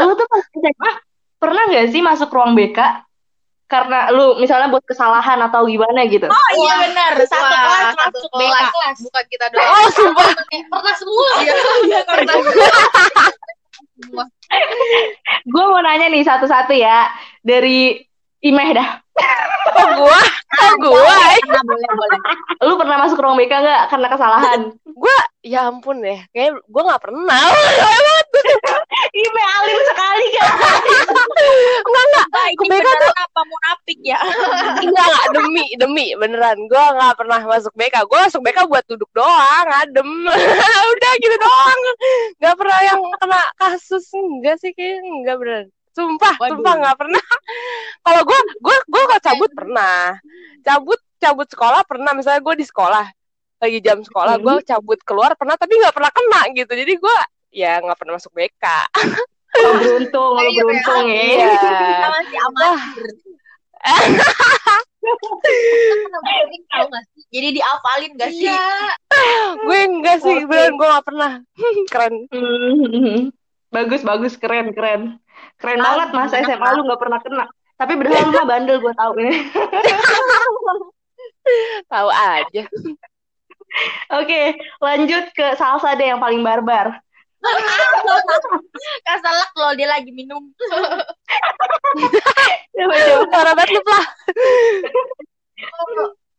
Lu 0.03 0.13
tuh 0.19 0.27
pas 0.27 0.43
SMA 0.51 0.91
pernah 1.39 1.63
nggak 1.69 1.87
sih 1.91 2.01
masuk 2.03 2.31
ruang 2.31 2.55
BK 2.55 2.79
karena 3.73 4.13
lu 4.13 4.37
misalnya 4.37 4.69
buat 4.69 4.85
kesalahan 4.85 5.41
atau 5.49 5.65
gimana 5.65 6.05
gitu? 6.05 6.29
Oh 6.29 6.49
iya 6.61 6.85
benar, 6.85 7.17
satu 7.25 7.41
Wah, 7.41 7.57
kelas 7.57 7.97
satu 7.97 8.19
masuk 8.37 8.69
kelas. 8.77 8.97
Bukan 9.09 9.25
kita 9.33 9.47
doang 9.49 9.65
Oh, 9.65 9.87
sumpah. 9.89 10.29
Kayak 10.53 10.69
pernah 10.69 10.95
semua 11.01 11.29
iya 11.41 11.55
Iya, 11.89 12.01
pernah 12.05 12.35
Gue 15.49 15.65
mau 15.65 15.81
nanya 15.81 16.13
nih 16.13 16.21
satu-satu 16.21 16.77
ya 16.77 17.09
dari 17.41 17.97
Imeh 18.43 18.75
dah. 18.75 18.99
Oh, 19.79 19.89
gua. 20.03 20.19
Oh, 20.67 20.73
gua. 20.83 20.99
Boleh, 21.63 21.91
boleh. 21.95 22.21
Lu 22.67 22.75
pernah 22.75 22.99
masuk 23.07 23.23
ruang 23.23 23.39
BK 23.39 23.55
nggak 23.55 23.83
karena 23.87 24.07
kesalahan? 24.11 24.61
Gua 24.99 25.17
ya 25.47 25.71
ampun 25.71 26.03
deh. 26.03 26.19
Kayaknya 26.35 26.59
gua 26.67 26.83
nggak 26.91 27.03
pernah. 27.07 27.39
Imeh 29.15 29.47
alim 29.47 29.81
sekali 29.95 30.27
kan? 30.35 30.53
Enggak 31.87 32.05
enggak. 32.11 32.27
Wah, 32.35 32.47
ini 32.51 32.59
Ke 32.59 32.65
BK 32.67 32.83
beneran 32.83 33.15
apa 33.15 33.41
munafik 33.47 33.99
ya? 34.03 34.19
Enggak 34.83 35.07
enggak 35.07 35.23
demi 35.77 36.13
beneran. 36.17 36.57
Gua 36.67 36.93
nggak 36.93 37.15
pernah 37.21 37.41
masuk 37.43 37.73
BK. 37.73 38.05
Gua 38.07 38.27
masuk 38.27 38.41
BK 38.41 38.59
buat 38.67 38.85
duduk 38.87 39.11
doang, 39.13 39.67
adem. 39.69 40.09
Udah 40.93 41.13
gitu 41.21 41.37
doang. 41.37 41.81
Nggak 42.41 42.55
pernah 42.57 42.79
yang 42.83 43.01
kena 43.19 43.43
kasus 43.57 44.05
enggak 44.13 44.57
sih 44.61 44.73
kayaknya 44.73 45.11
enggak 45.11 45.37
beneran. 45.41 45.67
Sumpah, 45.93 46.35
Waduh. 46.41 46.57
sumpah 46.57 46.75
nggak 46.81 46.97
pernah. 46.97 47.25
Kalau 48.09 48.21
gua 48.25 48.41
gua 48.65 48.77
gua 48.89 49.03
kalau 49.07 49.23
cabut 49.23 49.51
pernah. 49.53 50.17
Cabut 50.65 51.01
cabut 51.21 51.47
sekolah 51.47 51.81
pernah 51.85 52.11
misalnya 52.17 52.41
gua 52.41 52.57
di 52.57 52.65
sekolah 52.65 53.07
lagi 53.63 53.79
jam 53.79 54.03
sekolah 54.03 54.41
Hmm. 54.41 54.43
gua 54.43 54.55
cabut 54.65 54.99
keluar 55.07 55.39
pernah 55.39 55.55
tapi 55.55 55.79
nggak 55.79 55.95
pernah 55.95 56.11
kena 56.11 56.41
gitu. 56.57 56.73
Jadi 56.73 56.93
gua 56.99 57.19
ya 57.53 57.79
nggak 57.79 57.95
pernah 57.95 58.17
masuk 58.19 58.33
BK. 58.33 58.65
Oh, 59.53 59.73
beruntung, 59.77 60.33
lu 60.33 60.51
beruntung 60.65 61.05
ya. 61.13 61.23
Iya. 61.29 61.53
Sama 62.01 62.21
si 62.25 62.37
amatir. 62.41 62.73
pernah 62.73 62.77
sering 63.21 63.42
tahu 66.71 66.87
sih 67.13 67.23
Jadi 67.33 67.49
dihafalin 67.59 68.13
gak 68.17 68.31
sih? 68.31 68.47
iya 68.47 68.95
gue 69.67 69.79
enggak 69.89 70.17
sih, 70.23 70.37
beneran 70.47 70.75
gue 70.79 70.89
gak 70.89 71.07
pernah. 71.07 71.33
Keren. 71.93 72.15
Bagus, 73.73 74.05
bagus, 74.05 74.37
keren, 74.37 74.77
keren. 74.77 75.17
Keren 75.57 75.81
Ah, 75.81 75.97
banget 75.97 76.09
masa 76.13 76.45
SMA 76.45 76.77
lu 76.77 76.85
nggak 76.85 77.01
pernah 77.01 77.17
kena. 77.25 77.45
Tapi 77.81 77.97
beneran 77.97 78.29
lu 78.29 78.37
mah 78.37 78.45
bandel 78.45 78.77
gue 78.85 78.93
tahu 78.93 79.17
ini. 79.17 79.33
Tahu 81.89 82.09
aja. 82.13 82.63
Oke, 84.13 84.43
lanjut 84.77 85.25
ke 85.33 85.57
salsa 85.57 85.97
deh 85.97 86.13
yang 86.13 86.21
paling 86.21 86.45
barbar. 86.45 87.01
Keselak 89.07 89.51
loh 89.57 89.73
dia 89.75 89.89
lagi 89.91 90.11
minum. 90.11 90.43
Parah 93.31 93.55
banget 93.55 93.71
lu 93.75 93.83
lah. 93.83 94.07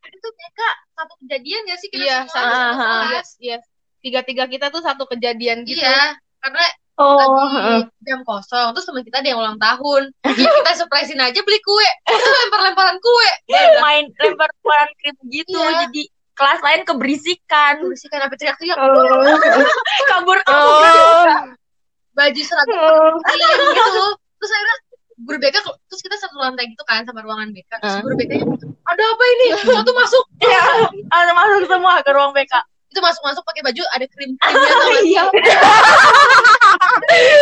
itu 0.03 0.27
BK 0.29 0.59
satu 0.93 1.13
kejadian 1.25 1.63
ya 1.67 1.75
sih 1.79 1.89
kita 1.91 2.03
iya 2.03 2.17
semua 2.27 2.47
satu 2.47 2.53
Ah, 2.53 2.71
ah. 2.75 3.01
kelas 3.11 3.29
iya 3.39 3.57
tiga 3.99 4.19
tiga 4.23 4.43
kita 4.47 4.67
tuh 4.67 4.79
satu 4.83 5.03
kejadian 5.09 5.63
gitu 5.67 5.79
iya 5.79 6.15
karena 6.39 6.63
Oh, 6.93 7.17
lagi 7.17 7.57
heeh. 7.57 7.81
jam 8.05 8.21
kosong 8.21 8.69
terus 8.77 8.85
teman 8.85 9.01
kita 9.01 9.17
ada 9.25 9.33
yang 9.33 9.41
ulang 9.41 9.57
tahun 9.57 10.13
jadi 10.21 10.45
kita 10.45 10.71
surprisein 10.77 11.17
aja 11.25 11.41
beli 11.41 11.57
kue 11.65 11.87
kita 12.05 12.29
lempar-lemparan 12.45 13.01
kue 13.01 13.29
Main 13.81 14.13
lempar-lemparan 14.13 14.89
krim 15.01 15.17
gitu. 15.33 15.57
Iya. 15.57 15.89
Jadi 15.89 16.03
kelas 16.33 16.59
lain 16.59 16.81
keberisikan. 16.83 17.73
bersihkan 17.83 18.21
apa 18.21 18.33
teriak-teriak 18.33 18.75
Oh, 18.75 18.89
Kabur 20.09 20.37
kabur. 20.41 20.41
Oh, 20.43 21.53
baju 22.11 22.41
seragam 22.41 22.77
oh. 22.77 23.17
gitu 23.17 24.05
terus 24.37 24.51
akhirnya 24.51 24.77
guru 25.19 25.37
BK 25.39 25.55
terus 25.63 26.01
kita 26.01 26.15
satu 26.15 26.37
lantai 26.37 26.67
gitu 26.67 26.83
kan 26.83 27.01
sama 27.01 27.21
ruangan 27.21 27.49
BK 27.49 27.71
terus 27.75 27.89
Ah. 27.91 28.01
guru 28.01 28.13
BK 28.13 28.31
nya 28.35 28.45
ada 28.83 29.03
apa 29.07 29.23
ini 29.31 29.45
satu 29.57 29.91
masuk 29.91 30.23
Ya, 30.43 30.61
ada 31.09 31.31
masuk 31.31 31.65
semua 31.65 32.01
ke 32.01 32.11
ruang 32.11 32.29
BK. 32.31 32.53
itu 32.85 33.01
masuk 33.01 33.21
masuk 33.23 33.41
pakai 33.43 33.61
baju 33.63 33.81
ada 33.89 34.05
krim 34.05 34.37
krimnya 34.37 34.73
sih? 34.93 35.09
Iya. 35.09 35.23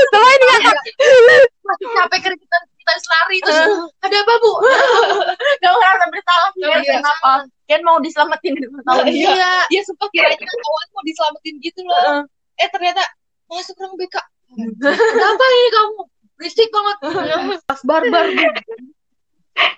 sama 0.08 0.30
ini 0.30 0.46
kan. 0.48 0.76
masih 1.62 1.88
capek 1.94 2.20
kering 2.24 2.42
harus 2.92 3.06
lari 3.08 3.38
terus 3.40 3.60
ada 4.00 4.18
apa 4.18 4.34
bu 4.38 4.52
Gak 5.62 5.72
ngerasa 5.72 6.06
bersalah. 6.08 6.50
Gak 6.52 6.60
Kan 6.62 6.70
merasa 6.74 6.94
kenapa? 6.94 7.32
Kan 7.66 7.82
mau 7.82 7.98
diselamatin 7.98 8.54
dari 8.54 8.68
tahun 8.68 9.06
ini. 9.08 9.20
iya 9.26 9.54
dia 9.66 9.82
sumpah 9.82 10.08
kiranya 10.10 10.44
awalnya 10.44 10.92
mau 10.92 11.04
diselamatin 11.04 11.56
gitu 11.60 11.80
loh 11.82 12.28
eh 12.54 12.68
ternyata 12.68 13.04
masuk 13.48 13.76
ruang 13.76 13.96
BK 13.96 14.16
ada 15.16 15.26
apa 15.26 15.46
ini 15.48 15.70
kamu 15.70 15.92
berisik 16.36 16.68
banget 16.68 16.98
pas 17.70 17.82
barbar 17.82 18.26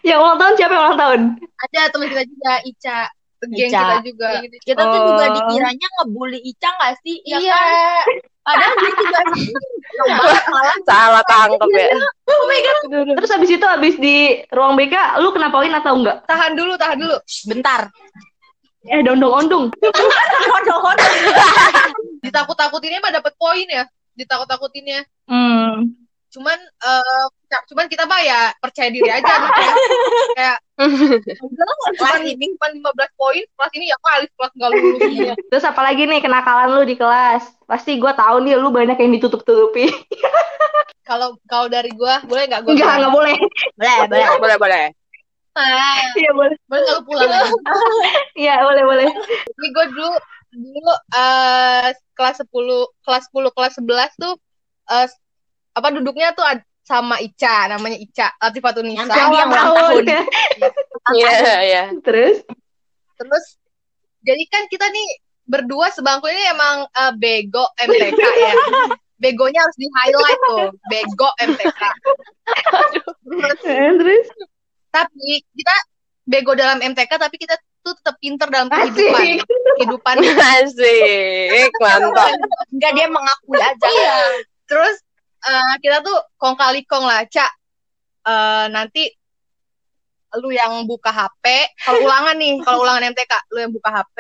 Yang 0.02 0.20
ulang 0.20 0.38
tahun 0.38 0.54
siapa 0.56 0.72
yang 0.72 0.84
ulang 0.84 0.98
tahun? 0.98 1.22
ada 1.36 1.82
teman 1.90 2.08
kita 2.08 2.24
juga 2.26 2.54
Ica 2.62 3.00
geng 3.42 3.52
Ica. 3.54 3.68
kita 3.76 3.96
juga 4.06 4.30
Kita 4.62 4.82
tuh 4.82 4.96
Oh. 4.96 5.06
juga 5.10 5.26
dikiranya 5.34 5.88
ngebully 5.94 6.40
Ica 6.42 6.70
gak 6.72 6.94
sih? 7.02 7.20
Ya 7.24 7.38
iya 7.38 7.52
kan? 7.52 8.04
Padahal 8.44 8.76
dia 8.76 8.92
juga 8.92 9.20
malah 10.52 10.76
Salah 10.84 11.24
tangkep 11.24 11.70
ya. 11.72 11.96
oh 12.28 12.44
my 12.44 12.60
god 12.60 12.78
Terus 13.16 13.32
habis 13.32 13.50
itu 13.50 13.64
habis 13.64 13.96
di 13.96 14.44
ruang 14.52 14.76
BK, 14.76 15.16
lu 15.24 15.32
kena 15.32 15.48
poin 15.48 15.72
atau 15.72 15.96
enggak? 15.96 16.28
tahan 16.28 16.60
dulu 16.60 16.76
tahan 16.76 17.00
dulu 17.00 17.16
bentar. 17.48 17.88
Eh, 18.84 19.00
dondong-ondong. 19.00 19.72
Ditakut-takutinnya 22.24 23.00
mah 23.00 23.16
dapat 23.16 23.34
poin 23.40 23.64
ya. 23.64 23.88
Ditakut-takutinnya. 24.14 25.08
Hmm. 25.24 26.03
Cuman 26.34 26.58
eh 26.58 27.26
cuman 27.70 27.86
kita 27.86 28.10
mah 28.10 28.22
ya 28.26 28.50
percaya 28.58 28.90
diri 28.90 29.06
aja 29.06 29.22
gitu 29.22 29.62
ya. 29.62 29.74
Kayak 30.34 30.58
cuman 32.02 32.22
ini 32.26 32.46
cuma 32.58 32.68
15 32.74 33.14
poin, 33.14 33.44
kelas 33.46 33.72
ini 33.78 33.86
ya 33.94 33.98
kali 34.02 34.26
kelas 34.34 34.52
enggak 34.58 34.72
lulus. 34.74 35.02
Iya. 35.14 35.34
Terus 35.54 35.66
apa 35.70 35.82
lagi 35.86 36.04
nih 36.10 36.20
kenakalan 36.26 36.74
lu 36.74 36.82
di 36.90 36.98
kelas? 36.98 37.46
Pasti 37.70 38.02
gue 38.02 38.12
tahu 38.18 38.42
nih 38.42 38.58
lu 38.58 38.74
banyak 38.74 38.98
yang 38.98 39.12
ditutup-tutupi. 39.14 39.88
Kalau 41.04 41.36
kalau 41.52 41.68
dari 41.68 41.92
gua 41.92 42.24
boleh 42.24 42.48
nggak 42.48 42.64
gua? 42.64 42.72
Enggak, 42.80 42.96
enggak 42.96 43.12
boleh. 43.12 43.36
Boleh, 43.76 43.98
boleh. 44.08 44.28
boleh 44.40 44.56
boleh. 44.56 44.84
Nah, 45.52 46.00
Iya, 46.16 46.32
boleh. 46.32 46.56
boleh 46.64 46.80
nggak 46.80 46.96
lu 46.96 47.04
pulang? 47.04 47.30
Iya, 48.40 48.54
boleh, 48.64 48.84
boleh. 48.88 49.10
Ini 49.52 49.68
gue 49.68 49.86
dulu 49.92 50.16
dulu 50.54 50.94
eh 51.12 51.92
kelas 52.16 52.40
10 52.40 52.88
kelas 53.04 53.24
10 53.36 53.52
kelas 53.52 53.74
11 53.84 54.12
tuh 54.16 54.34
eh 54.96 55.08
apa 55.74 55.88
duduknya 55.90 56.32
tuh 56.32 56.46
ad- 56.46 56.66
sama 56.84 57.16
Ica 57.18 57.72
namanya 57.72 57.96
Ica 57.96 58.28
Latifatunisa. 58.38 59.08
Yang 59.08 59.10
tadi 59.10 59.36
yang 59.40 59.52
Awal 59.52 59.56
tahun. 59.56 60.04
tahun. 60.04 60.04
Iya 61.16 61.32
iya. 61.64 61.84
Terus? 62.04 62.44
Terus 63.16 63.46
jadi 64.20 64.44
kan 64.52 64.64
kita 64.68 64.88
nih 64.88 65.08
berdua 65.44 65.92
sebangku 65.92 66.28
ini 66.28 66.44
emang 66.52 66.84
eh, 66.86 67.14
bego 67.16 67.64
MTK 67.80 68.20
ya. 68.20 68.54
Begonya 69.16 69.64
harus 69.64 69.78
di 69.80 69.88
highlight 69.88 70.40
tuh, 70.44 70.68
bego 70.88 71.30
MTK. 71.40 71.82
Eh, 73.64 73.92
Terus? 73.96 74.28
Tapi 74.92 75.28
kita 75.56 75.76
bego 76.24 76.52
dalam 76.54 76.80
MTK 76.80 77.12
tapi 77.16 77.36
kita 77.36 77.56
tuh 77.80 77.96
tetap 77.96 78.16
pinter 78.20 78.48
dalam 78.52 78.68
kehidupan. 78.68 79.24
Asik. 79.24 79.40
Kehidupan. 79.80 80.16
Asik, 80.60 81.72
mantap. 81.80 82.32
Enggak 82.72 82.92
dia 82.92 83.08
mengakui 83.08 83.60
aja. 83.60 83.88
Iya. 83.88 84.16
Terus 84.68 84.96
eh, 85.44 85.74
kita 85.84 86.00
tuh 86.04 86.18
kong 86.40 86.56
kali 86.56 86.88
kong 86.88 87.04
lah, 87.04 87.24
Cak. 87.28 87.52
Eh, 88.24 88.66
nanti 88.72 89.04
lu 90.34 90.50
yang 90.50 90.90
buka 90.90 91.14
HP, 91.14 91.46
kalau 91.86 92.10
ulangan 92.10 92.34
nih, 92.42 92.58
kalau 92.66 92.82
ulangan 92.82 93.06
MTK, 93.14 93.34
lu 93.54 93.58
yang 93.62 93.74
buka 93.74 93.90
HP, 93.94 94.18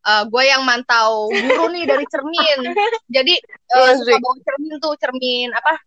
eh 0.00 0.22
gue 0.28 0.42
yang 0.44 0.62
mantau 0.64 1.32
guru 1.32 1.72
nih 1.72 1.84
dari 1.88 2.04
cermin. 2.12 2.60
Jadi 3.08 3.34
eh, 3.40 3.78
Iya, 3.88 3.96
suka 3.96 4.16
bawa 4.20 4.36
cermin 4.44 4.74
tuh, 4.80 4.94
cermin 5.00 5.48
apa? 5.56 5.80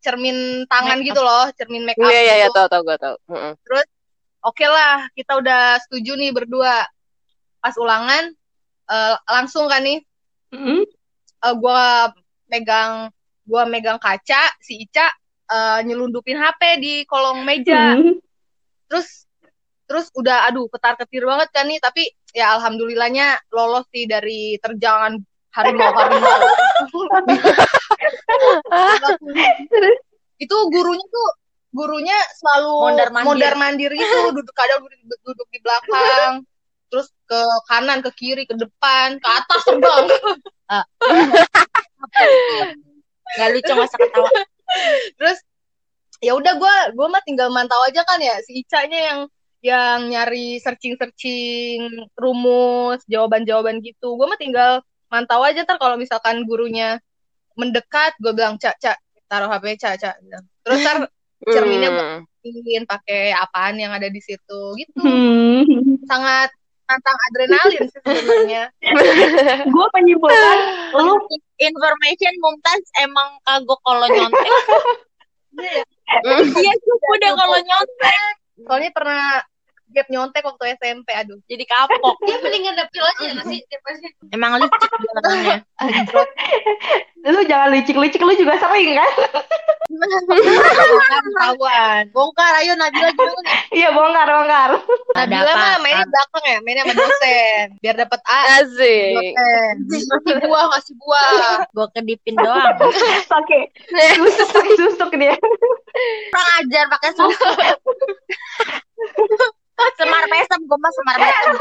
Cermin 0.00 0.64
tangan 0.70 1.02
gitu 1.02 1.18
loh, 1.18 1.50
cermin 1.58 1.82
make 1.82 1.98
up. 1.98 2.06
Iya 2.10 2.20
iya 2.22 2.34
iya 2.44 2.48
gitu. 2.48 2.56
tahu 2.62 2.66
tahu 2.70 2.82
gue 2.86 2.96
tahu. 2.98 3.16
Heeh. 3.34 3.52
Oke 4.40 4.64
lah, 4.64 5.04
kita 5.12 5.36
udah 5.36 5.76
setuju 5.84 6.16
nih 6.16 6.30
berdua. 6.32 6.86
Pas 7.60 7.74
ulangan, 7.76 8.32
eh, 8.88 9.14
langsung 9.28 9.66
kan 9.68 9.82
nih, 9.84 10.00
Hmm. 10.50 10.82
eh, 11.42 11.54
gua 11.58 12.10
megang 12.50 13.12
gua 13.50 13.66
megang 13.66 13.98
kaca 13.98 14.54
si 14.62 14.86
Ica 14.86 15.10
eh, 15.50 15.82
nyelundupin 15.82 16.38
HP 16.38 16.78
di 16.78 16.94
kolong 17.10 17.42
meja. 17.42 17.98
Hmm. 17.98 18.22
terus 18.86 19.26
terus 19.90 20.06
udah 20.14 20.46
aduh 20.46 20.70
ketar 20.70 20.94
ketir 21.02 21.26
banget 21.26 21.50
kan 21.50 21.66
nih 21.66 21.82
tapi 21.82 22.06
ya 22.30 22.54
alhamdulillahnya 22.54 23.42
lolos 23.50 23.90
sih 23.90 24.06
dari 24.06 24.54
terjangan 24.62 25.18
harimau 25.50 25.90
harimau 25.90 26.30
itu 30.42 30.56
gurunya 30.70 31.06
tuh 31.10 31.28
gurunya 31.70 32.18
selalu 32.38 32.74
Mondar-mandir. 32.90 33.26
mondar-mandir 33.26 33.90
gitu 33.94 34.16
duduk 34.34 34.54
kadang 34.54 34.82
duduk, 34.82 35.20
duduk 35.26 35.48
di 35.50 35.58
belakang 35.62 36.42
terus 36.90 37.10
ke 37.26 37.40
kanan 37.70 38.02
ke 38.02 38.10
kiri 38.14 38.44
ke 38.46 38.54
depan 38.58 39.18
ke 39.22 39.28
atas 39.30 39.60
terbang 39.66 40.06
Enggak 43.36 43.48
lucu 43.54 43.72
masa 43.74 43.96
ketawa. 43.96 44.30
terus 45.18 45.38
ya 46.22 46.32
udah 46.34 46.54
gue 46.54 46.74
gue 46.94 47.06
mah 47.10 47.22
tinggal 47.26 47.50
mantau 47.50 47.80
aja 47.82 48.06
kan 48.06 48.22
ya 48.22 48.38
si 48.44 48.62
Ica-nya 48.62 49.00
yang 49.00 49.20
yang 49.60 49.98
nyari 50.08 50.56
searching 50.56 50.94
searching 50.96 51.84
rumus 52.14 53.02
jawaban 53.04 53.42
jawaban 53.44 53.82
gitu 53.82 54.14
gue 54.14 54.26
mah 54.26 54.38
tinggal 54.38 54.80
mantau 55.08 55.42
aja 55.42 55.66
ntar 55.66 55.76
kalau 55.76 55.98
misalkan 55.98 56.46
gurunya 56.46 57.02
mendekat 57.58 58.14
gue 58.22 58.30
bilang 58.30 58.56
cak 58.56 58.78
cak 58.78 58.96
taruh 59.26 59.50
HP 59.50 59.74
cak 59.76 59.94
cak 59.98 60.14
terus 60.62 60.78
ntar 60.80 60.96
cerminnya 61.54 61.90
gue 61.90 62.06
Hmm. 62.40 62.56
ingin 62.64 62.88
pakai 62.88 63.36
apaan 63.36 63.76
yang 63.76 63.92
ada 63.92 64.08
di 64.08 64.16
situ 64.16 64.60
gitu 64.80 64.96
Hmm. 64.96 66.00
sangat 66.08 66.48
tantang 66.88 67.16
adrenalin 67.28 67.84
sih 67.84 68.00
sebenarnya 68.00 68.72
Gue 69.72 69.86
menyimpulkan 69.92 70.56
lu 70.96 71.20
Information 71.60 72.32
Mumtaz 72.40 72.82
emang 73.04 73.36
kagok 73.44 73.80
kalau 73.84 74.08
nyontek. 74.08 74.52
Dia 76.56 76.74
cukup 76.80 77.12
deh 77.20 77.32
kalau 77.36 77.58
nyontek. 77.60 78.32
soalnya 78.60 78.90
pernah 78.92 79.40
gap 79.94 80.06
nyontek 80.08 80.46
waktu 80.46 80.76
SMP 80.78 81.08
aduh 81.14 81.38
Jadi 81.50 81.64
kapok. 81.66 82.16
Dia 82.26 82.38
mendingan 82.42 82.74
dapil 82.78 83.02
aja 83.02 83.42
sih 83.46 83.60
Emang 84.30 84.58
licik 84.58 84.90
orangnya. 84.90 85.56
lu 87.34 87.40
jangan 87.44 87.68
licik-licik 87.74 88.22
lu 88.24 88.32
juga 88.32 88.56
sering 88.56 88.96
kan? 88.96 89.10
ketahuan 91.30 92.04
bongkar 92.14 92.52
ayo 92.62 92.72
Nabila 92.78 93.10
gimana 93.10 93.40
nih 93.42 93.58
Iya 93.74 93.88
bongkar 93.90 94.26
bongkar. 94.30 94.70
Nabila 95.18 95.52
mah 95.52 95.76
mainnya 95.82 96.06
belakang 96.06 96.44
ya 96.46 96.58
mainnya 96.62 96.82
sama 96.86 96.94
dosen 96.94 97.66
biar 97.82 97.94
dapat 97.98 98.20
A 98.26 98.38
Asik. 98.62 99.34
ngasih 99.90 100.34
buah 100.46 100.64
ngasih 100.70 100.94
buah 100.94 101.30
Gue 101.74 101.86
kedipin 101.94 102.34
doang. 102.38 102.76
Pakai 103.32 103.70
susuk 104.16 104.66
susuk 104.78 105.10
dia. 105.18 105.34
Kurang 106.30 106.48
ajar 106.62 106.84
pakai 106.86 107.10
susu. 107.18 107.48
Mesem. 110.92 111.50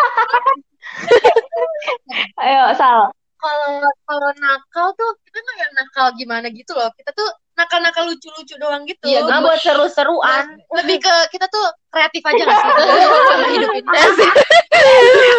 Ayo 2.40 2.74
Sal. 2.74 3.12
kalau 3.40 3.80
kalau 4.04 4.30
nakal 4.36 4.88
tuh 4.94 5.10
kita 5.24 5.38
nggak 5.40 5.58
yang 5.58 5.74
nakal 5.74 6.06
gimana 6.12 6.46
gitu 6.52 6.76
loh 6.76 6.92
kita 6.92 7.08
tuh 7.16 7.24
nakal-nakal 7.56 8.04
lucu-lucu 8.04 8.52
doang 8.56 8.84
gitu 8.84 9.00
Iya, 9.02 9.20
gue 9.22 9.32
buat 9.40 9.58
seru-seruan. 9.58 10.60
lebih 10.76 11.00
ke 11.00 11.14
kita 11.30 11.48
tuh 11.48 11.64
kreatif 11.88 12.20
aja 12.22 12.42
gak 12.42 12.58
sih 12.58 12.68
sama 13.32 13.48
hidup 13.48 13.70
ini 13.72 13.88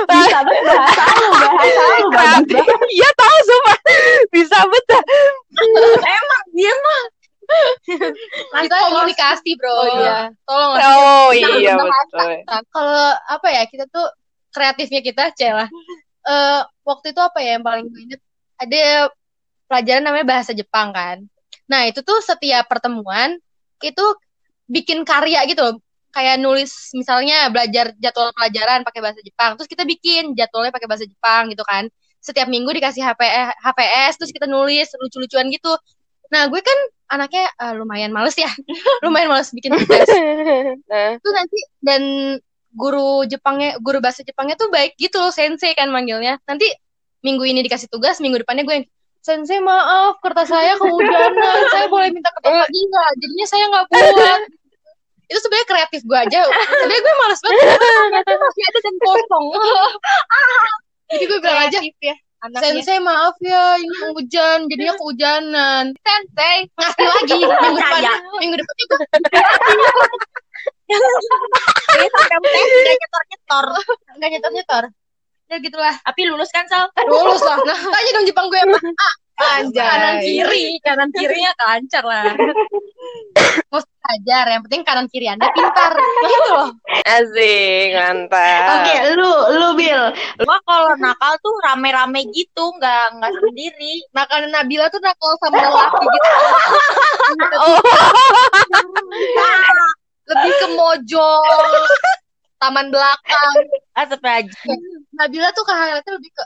Bisa 0.09 0.39
banget 0.41 0.65
bahasa 0.65 1.05
lu, 1.13 1.29
bahasa 1.29 1.83
lu 1.93 2.09
banget. 2.11 2.43
Iya 2.91 3.09
tahu 3.15 3.37
sumpah. 3.43 3.77
Bisa 4.29 4.59
betul. 4.65 5.03
Emang 6.01 6.43
dia 6.51 6.73
mah. 6.75 7.03
kita 8.63 8.77
komunikasi 8.87 9.59
bro 9.59 9.75
Oh, 9.75 9.83
iya. 9.99 10.31
tolong 10.47 10.71
Oh 10.79 11.35
iya 11.35 11.75
berbahasa. 11.75 12.17
betul. 12.17 12.31
Kalau 12.71 12.90
apa 13.41 13.49
ya 13.49 13.65
kita 13.65 13.89
tuh 13.89 14.05
kreatifnya 14.53 15.01
kita 15.01 15.33
celah 15.33 15.69
Eh 16.27 16.61
waktu 16.85 17.17
itu 17.17 17.21
apa 17.21 17.39
ya 17.41 17.57
yang 17.57 17.65
paling 17.65 17.89
gue 17.89 18.01
inget 18.05 18.21
ada 18.61 19.09
pelajaran 19.71 20.03
namanya 20.05 20.27
bahasa 20.29 20.53
Jepang 20.53 20.93
kan. 20.93 21.25
Nah 21.71 21.89
itu 21.89 22.05
tuh 22.05 22.21
setiap 22.21 22.69
pertemuan 22.69 23.41
itu 23.81 24.05
bikin 24.69 25.07
karya 25.09 25.49
gitu 25.49 25.61
loh. 25.65 25.75
Kayak 26.11 26.43
nulis 26.43 26.91
misalnya 26.93 27.47
belajar 27.49 27.95
jadwal 27.97 28.35
pelajaran 28.35 28.83
pakai 28.85 29.01
bahasa 29.01 29.21
Jepang 29.23 29.57
terus 29.57 29.71
kita 29.71 29.87
bikin 29.87 30.35
jadwalnya 30.37 30.75
pakai 30.75 30.89
bahasa 30.91 31.07
Jepang 31.09 31.49
gitu 31.49 31.65
kan. 31.65 31.89
Setiap 32.21 32.53
minggu 32.53 32.69
dikasih 32.77 33.01
HP, 33.01 33.23
HPS 33.65 34.21
terus 34.21 34.31
kita 34.35 34.45
nulis 34.45 34.93
lucu-lucuan 35.01 35.49
gitu. 35.49 35.73
Nah 36.29 36.53
gue 36.53 36.61
kan 36.61 36.79
anaknya 37.17 37.49
eh, 37.49 37.75
lumayan 37.81 38.13
males 38.13 38.37
ya. 38.37 38.51
Lumayan 39.07 39.33
males 39.33 39.49
bikin 39.57 39.73
tugas. 39.73 40.11
Nah, 40.91 41.17
itu 41.17 41.29
nanti 41.31 41.59
dan 41.81 42.03
guru 42.73 43.27
Jepangnya 43.27 43.77
guru 43.83 43.99
bahasa 43.99 44.23
Jepangnya 44.23 44.55
tuh 44.55 44.71
baik 44.71 44.95
gitu 44.97 45.19
loh 45.19 45.35
sensei 45.35 45.75
kan 45.75 45.91
manggilnya. 45.91 46.39
Nanti 46.47 46.71
minggu 47.21 47.45
ini 47.45 47.61
dikasih 47.67 47.91
tugas 47.93 48.19
minggu 48.19 48.41
depannya 48.43 48.65
gue 48.65 48.75
yang 48.83 48.87
sensei 49.21 49.61
maaf 49.61 50.17
kertas 50.25 50.49
saya 50.49 50.81
kehujanan 50.81 51.61
saya 51.69 51.93
boleh 51.93 52.09
minta 52.09 52.33
kertas 52.33 52.65
lagi 52.65 52.81
nggak 52.89 53.11
jadinya 53.21 53.47
saya 53.53 53.65
nggak 53.69 53.85
buat 53.93 54.41
itu 55.31 55.39
sebenarnya 55.47 55.69
kreatif 55.71 56.01
gue 56.03 56.19
aja. 56.19 56.41
Sebenarnya 56.43 57.03
gue 57.07 57.15
malas 57.23 57.39
banget 57.39 57.67
ternyata 57.79 58.31
masih 58.43 58.63
ada 58.67 58.79
dan 58.83 58.95
kosong. 58.99 59.47
Jadi 61.11 61.25
gue 61.27 61.39
bilang 61.39 61.61
aja 61.71 61.79
ya 62.03 62.15
anaknya. 62.41 62.83
Sensei 62.83 62.99
maaf 62.99 63.37
ya 63.39 63.79
ini 63.79 63.97
hujan 64.11 64.67
jadinya 64.67 64.95
kehujanan. 64.99 65.85
Sensei. 66.03 66.67
Ngasih 66.75 67.07
lagi 67.07 67.33
minggu 67.39 67.79
depan. 67.79 68.03
Minggu 68.43 68.57
depan 68.59 68.75
sampai 70.99 72.51
tes 72.51 72.71
nggak 72.71 72.97
nyetor-nyetor. 73.01 73.67
nggak 74.19 74.31
nyetor 74.31 74.53
nyetor. 74.55 74.85
Ya 75.51 75.59
gitulah. 75.59 75.95
Tapi 76.07 76.21
lulus 76.31 76.51
kan, 76.55 76.63
Sal? 76.71 76.87
Lulus 77.11 77.43
lah. 77.43 77.59
Nah, 77.67 77.75
tanya 77.95 78.11
dong 78.15 78.27
Jepang 78.27 78.47
gue 78.47 78.61
apa? 78.63 78.79
anjay 79.41 79.83
Kanan 79.83 80.17
kiri, 80.21 80.65
kanan 80.85 81.09
kirinya 81.17 81.53
lancar 81.65 82.05
lah. 82.05 82.29
Mau 83.73 83.81
belajar, 83.81 84.45
yang 84.53 84.63
penting 84.69 84.83
kanan 84.85 85.07
kiri 85.09 85.27
Anda 85.33 85.49
pintar. 85.51 85.97
Gitu 85.97 86.49
loh. 86.53 86.71
Asik, 87.09 87.89
mantap. 87.97 88.85
Oke, 88.85 88.95
lu 89.17 89.31
lu 89.57 89.69
Bill. 89.81 90.13
Gua 90.45 90.59
kalau 90.69 90.93
nakal 91.01 91.35
tuh 91.41 91.55
rame-rame 91.65 92.27
gitu, 92.37 92.65
nggak 92.77 93.05
nggak 93.17 93.33
sendiri. 93.41 94.05
Nah, 94.13 94.29
karena 94.29 94.61
Nabila 94.61 94.93
tuh 94.93 95.01
nakal 95.01 95.33
sama 95.41 95.59
lelaki 95.59 96.05
gitu. 96.05 96.29
Oh, 99.41 100.00
Lebih 100.31 100.53
ke 100.63 100.67
mojol, 100.79 101.83
taman 102.63 102.87
belakang. 102.95 103.55
Astagfirullahaladzim. 103.99 104.79
Nabila 105.19 105.49
tuh 105.51 105.65
highlightnya 105.67 106.13
lebih 106.15 106.31
ke 106.31 106.45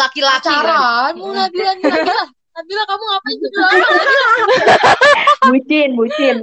laki-laki 0.00 0.48
kan. 0.48 0.64
Pacaran, 0.64 1.12
mau 1.20 1.36
Nabila 1.36 1.70
nih, 1.76 1.84
Nabila. 1.84 2.24
Nabila 2.50 2.82
kamu 2.88 3.04
ngapain 3.06 3.36
gitu 3.38 3.58
Bucin, 5.52 5.90
bucin. 5.94 6.36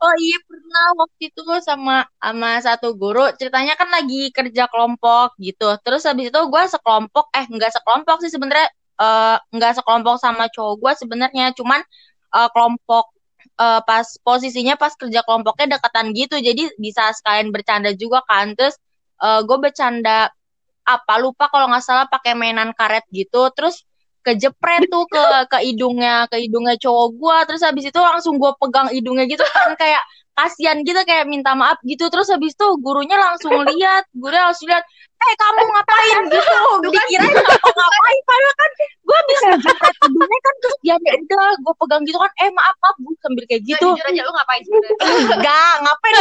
Oh 0.00 0.14
iya 0.16 0.38
pernah 0.48 0.86
waktu 0.96 1.28
itu 1.28 1.44
sama 1.60 2.08
sama 2.16 2.56
satu 2.64 2.96
guru 2.96 3.28
ceritanya 3.36 3.76
kan 3.76 3.92
lagi 3.92 4.32
kerja 4.32 4.64
kelompok 4.72 5.36
gitu 5.36 5.76
terus 5.84 6.08
habis 6.08 6.32
itu 6.32 6.40
gue 6.40 6.62
sekelompok 6.72 7.28
eh 7.36 7.44
nggak 7.44 7.68
sekelompok 7.68 8.24
sih 8.24 8.32
sebenarnya 8.32 8.72
eh, 8.96 9.36
nggak 9.52 9.76
sekelompok 9.76 10.16
sama 10.16 10.48
cowok 10.48 10.74
gue 10.80 10.92
sebenarnya 11.04 11.52
cuman 11.52 11.84
eh, 12.32 12.48
kelompok 12.56 13.12
eh, 13.60 13.80
pas 13.84 14.06
posisinya 14.24 14.74
pas 14.80 14.96
kerja 14.96 15.20
kelompoknya 15.20 15.76
dekatan 15.76 16.16
gitu. 16.16 16.40
Jadi 16.40 16.72
bisa 16.80 17.12
sekalian 17.12 17.52
bercanda 17.52 17.92
juga 17.92 18.24
kan. 18.24 18.56
Terus 18.56 18.80
gue 19.20 19.58
bercanda 19.60 20.32
apa 20.80 21.14
lupa 21.20 21.52
kalau 21.52 21.68
nggak 21.68 21.84
salah 21.84 22.08
pakai 22.08 22.32
mainan 22.32 22.72
karet 22.72 23.04
gitu. 23.12 23.52
Terus 23.52 23.84
kejepret 24.24 24.88
tuh 24.88 25.04
ke 25.08 25.24
ke 25.52 25.58
hidungnya 25.64 26.24
ke 26.32 26.40
hidungnya 26.40 26.80
cowok 26.80 27.08
gua. 27.20 27.36
Terus 27.44 27.60
habis 27.60 27.84
itu 27.88 28.00
langsung 28.00 28.40
gua 28.40 28.56
pegang 28.56 28.88
hidungnya 28.88 29.28
gitu 29.28 29.44
kan. 29.44 29.76
Kayak 29.76 30.00
kasihan 30.40 30.80
gitu 30.80 31.00
kayak 31.04 31.28
minta 31.28 31.52
maaf 31.52 31.76
gitu. 31.84 32.08
Terus 32.08 32.32
habis 32.32 32.56
itu 32.56 32.66
gurunya 32.80 33.16
langsung 33.20 33.52
lihat 33.70 34.08
gurunya 34.16 34.48
langsung 34.48 34.66
lihat 34.72 34.84
eh 35.20 35.34
kamu 35.36 35.60
ngapain? 35.68 36.16
Gitu 36.32 36.64
dikirain 36.88 37.34
ngapa-ngapain 37.36 38.20
padahal 38.24 38.54
kan 38.56 38.70
gua 39.04 39.20
bisa 39.28 39.46
jepret 39.60 39.94
kan 40.00 40.54
terus 40.64 40.76
dia 40.80 40.96
ya 40.96 41.12
udah 41.20 41.48
gua 41.60 41.74
pegang 41.76 42.02
gitu 42.08 42.16
kan 42.16 42.32
eh 42.40 42.50
maaf 42.56 42.76
maaf 42.80 42.96
gua 43.04 43.14
sambil 43.20 43.44
kayak 43.44 43.62
Gitu. 43.68 43.86
Jujur 43.86 44.06
aja 44.08 44.22
lu 44.24 44.32
ngapain 44.32 44.62
enggak 45.36 45.74
ngapain 45.84 46.14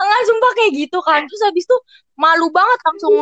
enggak 0.00 0.22
sumpah 0.26 0.50
kayak 0.58 0.72
gitu 0.74 0.98
kan. 1.04 1.20
Terus 1.30 1.42
habis 1.46 1.64
itu 1.64 1.76
malu 2.18 2.50
banget 2.50 2.78
langsung 2.82 3.16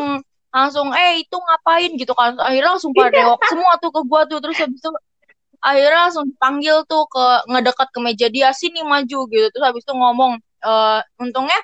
langsung 0.48 0.88
eh 0.96 1.20
itu 1.20 1.36
ngapain? 1.36 1.90
Gitu 1.94 2.12
kan. 2.16 2.40
Akhirnya 2.40 2.72
langsung 2.72 2.96
pada 2.96 3.12
nengok 3.12 3.42
semua 3.52 3.72
tuh 3.76 3.90
ke 3.92 4.00
gua 4.08 4.24
tuh. 4.24 4.38
Terus 4.40 4.56
habis 4.64 4.80
itu 4.80 4.90
akhirnya 5.58 6.08
langsung 6.08 6.24
dipanggil 6.30 6.86
tuh 6.86 7.04
ke 7.10 7.24
ngedekat 7.50 7.88
ke 7.90 7.98
meja 8.02 8.26
dia 8.30 8.50
sini 8.54 8.80
maju 8.86 9.18
gitu. 9.30 9.46
Terus 9.50 9.64
habis 9.64 9.82
itu 9.84 9.94
ngomong 9.94 10.38
eh 10.38 11.00
untungnya 11.22 11.58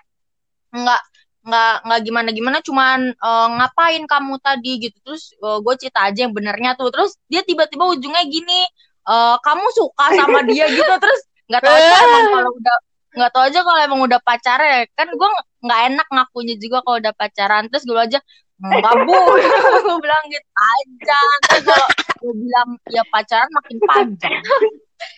nggak 0.75 1.03
nggak 1.45 1.75
nggak 1.87 2.01
gimana 2.07 2.29
gimana 2.35 2.59
cuman 2.65 3.01
eh, 3.15 3.49
ngapain 3.59 4.03
kamu 4.07 4.35
tadi? 4.43 4.73
Gitu. 4.89 4.97
Terus 5.05 5.35
gue 5.39 5.75
cerita 5.81 6.01
aja 6.09 6.27
yang 6.27 6.35
benernya 6.35 6.75
tuh. 6.79 6.91
Terus 6.95 7.17
dia 7.31 7.43
tiba-tiba 7.47 7.85
ujungnya 7.87 8.23
gini 8.27 8.67
eh, 9.09 9.37
kamu 9.43 9.67
suka 9.75 10.07
sama 10.19 10.41
dia 10.49 10.67
gitu. 10.71 10.93
Terus 11.03 11.21
nggak 11.51 11.63
tahu 11.63 11.75
aja 11.77 11.95
emang 12.09 12.27
kalau 12.33 12.53
udah 12.57 12.77
nggak 13.15 13.31
tahu 13.31 13.45
aja 13.47 13.61
kalau 13.63 13.81
emang 13.85 14.01
udah 14.11 14.21
pacaran 14.23 14.69
ya. 14.69 14.81
Kan 14.99 15.09
gue 15.15 15.31
nggak 15.65 15.81
enak 15.95 16.07
ngakunya 16.11 16.55
juga 16.59 16.79
kalau 16.83 16.97
udah 16.99 17.15
pacaran. 17.15 17.65
Terus 17.71 17.85
gue 17.87 18.01
aja 18.01 18.19
enggak 18.55 18.95
bu. 19.07 19.19
Gue 19.85 19.99
bilang 19.99 20.25
gitu 20.31 20.51
aja 20.55 21.21
Terus 21.51 21.65
kalau 21.67 21.89
gue 22.25 22.35
bilang 22.41 22.69
ya 22.89 23.05
pacaran 23.13 23.51
makin 23.53 23.77
panjang 23.85 24.33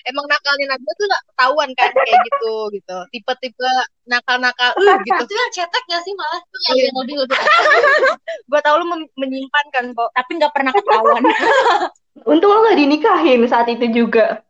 Emang 0.03 0.27
nakalnya 0.27 0.75
Nabila 0.75 0.93
tuh 0.99 1.07
gak 1.07 1.25
ketahuan 1.31 1.71
kan 1.79 1.91
kayak 1.95 2.19
gitu 2.27 2.55
gitu. 2.75 2.99
Tipe-tipe 3.15 3.71
nakal-nakal 4.11 4.75
uh, 4.75 4.99
gitu. 5.03 5.23
Itu 5.23 5.35
yang 5.35 5.53
cetek 5.55 5.85
gak 5.87 6.03
sih 6.03 6.15
malah? 6.19 6.41
Iya, 6.75 6.91
yang 6.91 6.97
lebih 7.07 7.15
lebih. 7.23 7.39
gue 8.51 8.61
tahu 8.67 8.75
lu 8.83 8.87
menyimpan 9.15 9.67
kan 9.71 9.85
kok 9.95 10.11
tapi 10.11 10.31
nggak 10.39 10.53
pernah 10.55 10.73
ketahuan 10.75 11.23
Untung 12.31 12.51
lo 12.51 12.67
gak 12.67 12.79
dinikahin 12.79 13.47
saat 13.47 13.71
itu 13.71 13.87
juga. 13.93 14.43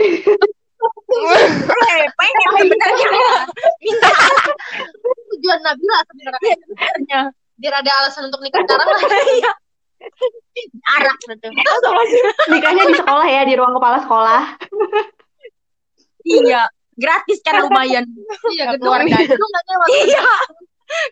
eh 0.00 2.06
pengen 2.16 2.48
sebenarnya 2.64 3.10
minta 3.82 4.08
Tujuan 5.36 5.60
Nabila 5.60 5.98
sebenarnya 6.08 6.54
sebenarnya 6.64 7.20
biar 7.60 7.74
ada 7.84 7.90
alasan 8.00 8.32
untuk 8.32 8.40
nikah 8.40 8.64
sekarang 8.64 8.88
lah. 8.88 9.54
Iya. 10.00 10.64
arak 10.96 11.16
betul 11.28 11.50
Nikahnya 12.48 12.84
di 12.88 12.94
sekolah 12.96 13.26
ya, 13.26 13.42
di 13.44 13.54
ruang 13.54 13.76
kepala 13.76 13.98
sekolah. 14.00 14.42
iya 16.22 16.62
gratis 16.94 17.38
kan 17.40 17.64
lumayan 17.64 18.04
Iya, 18.50 18.76
keluarga. 18.76 19.16
nggak 19.20 19.64
lewat. 19.66 19.88
iya 19.94 20.24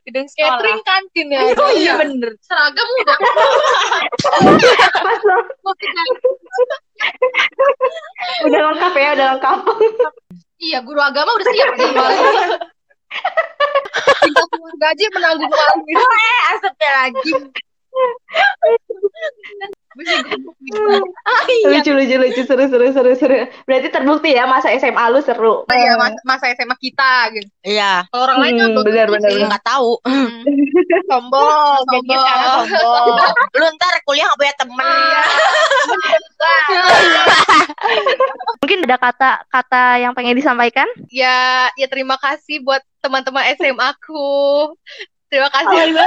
gedung 0.03 0.27
sekolah 0.27 0.59
Catering 0.59 0.81
kantin 0.83 1.27
ya. 1.31 1.41
oh 1.55 1.71
iya 1.71 1.93
bener 1.97 2.35
Seragam 2.43 2.83
udah. 2.99 3.17
Pas 4.99 5.21
lo 5.29 5.37
udah 8.49 8.61
lengkap 8.73 8.93
ya, 8.95 9.09
udah 9.15 9.27
lengkap. 9.37 9.59
Iya, 10.59 10.79
guru 10.83 10.99
agama 10.99 11.31
udah 11.39 11.47
siap 11.47 11.71
nih. 11.79 11.91
Tinggal 14.19 14.47
yang 14.99 15.13
menanggung 15.15 15.53
ini. 15.87 15.95
eh 15.95 16.41
astagfirullahaladzim 16.53 17.43
iya 17.47 17.68
Lucu, 21.69 21.91
lucu, 21.91 22.15
lucu, 22.21 22.43
seru, 22.47 22.65
seru, 22.71 22.87
seru, 22.95 23.13
seru. 23.19 23.37
Berarti 23.67 23.89
terbukti 23.91 24.31
ya 24.37 24.47
masa 24.47 24.71
SMA 24.79 25.05
lu 25.11 25.19
seru. 25.25 25.67
Iya, 25.69 25.99
mas- 25.99 26.23
masa 26.23 26.55
SMA 26.55 26.77
kita 26.79 27.35
gitu. 27.35 27.49
iya 27.67 28.07
Kalau 28.15 28.23
orang 28.31 28.39
lain 28.41 28.55
kan 28.55 28.69
Hmm, 28.71 28.85
benar, 28.87 29.07
benar, 29.11 29.31
nggak 29.35 29.65
tahu 29.67 29.99
Sombong, 31.09 31.83
jadi 31.93 32.15
sekarang 32.15 32.71
sombong 32.71 33.35
lu 33.59 33.67
ntar 33.75 33.95
kuliah 34.07 34.31
nggak 34.31 34.39
punya 34.39 34.55
temen 34.55 34.89
Mungkin 38.59 38.83
ada 38.91 38.99
kata-kata 38.99 40.03
yang 40.03 40.13
pengen 40.13 40.37
disampaikan? 40.37 40.89
Ya, 41.09 41.71
ya 41.79 41.87
terima 41.87 42.19
kasih 42.19 42.61
buat 42.67 42.83
teman-teman 42.99 43.47
SMA 43.55 43.95
aku. 43.95 44.75
Terima 45.31 45.47
kasih. 45.53 45.95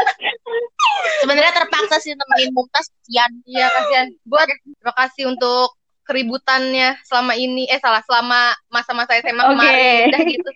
sebenarnya 1.22 1.54
terpaksa 1.54 1.98
sih 2.00 2.14
nemenin 2.14 2.52
Mumtaz 2.52 2.88
kesian 2.90 3.32
Iya, 3.46 3.68
kasihan. 3.70 4.08
Buat 4.26 4.48
terima 4.50 4.94
kasih 4.96 5.24
untuk 5.32 5.76
keributannya 6.02 6.98
selama 7.08 7.34
ini 7.38 7.70
eh 7.70 7.80
salah 7.80 8.02
selama 8.04 8.52
masa-masa 8.68 9.16
SMA 9.22 9.44
Oke. 9.44 9.52
kemarin 9.54 10.02
udah 10.12 10.22
gitu. 10.28 10.52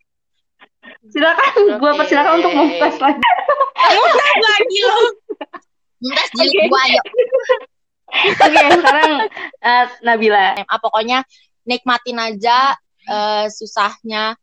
Silakan, 1.05 1.51
gua 1.77 1.91
Oke. 1.93 1.99
persilakan 2.03 2.33
untuk 2.41 2.53
mumtaz 2.53 2.95
lagi. 2.97 3.21
Mumtaz 3.93 4.37
lagi 4.41 4.79
lo 4.83 4.97
Mumtaz 6.01 6.29
jilid 6.35 6.53
Oke. 6.57 6.65
gua 6.67 6.81
ayo 6.85 7.01
Oke, 8.15 8.57
sekarang 8.79 9.11
eh, 9.61 9.85
Nabila. 10.01 10.55
SMA 10.55 10.77
pokoknya 10.79 11.17
nikmatin 11.65 12.17
aja 12.21 12.73
eh, 13.05 13.45
susahnya 13.49 14.37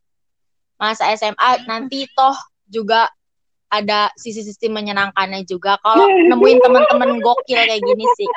masa 0.75 1.13
SMA 1.15 1.63
nanti 1.69 2.07
toh 2.11 2.35
juga 2.67 3.07
ada 3.73 4.13
sisi-sisi 4.13 4.69
menyenangkannya 4.69 5.41
juga 5.49 5.81
kalau 5.81 6.05
nemuin 6.05 6.61
teman-teman 6.61 7.17
gokil 7.17 7.57
kayak 7.57 7.81
gini 7.81 8.05
sih 8.13 8.29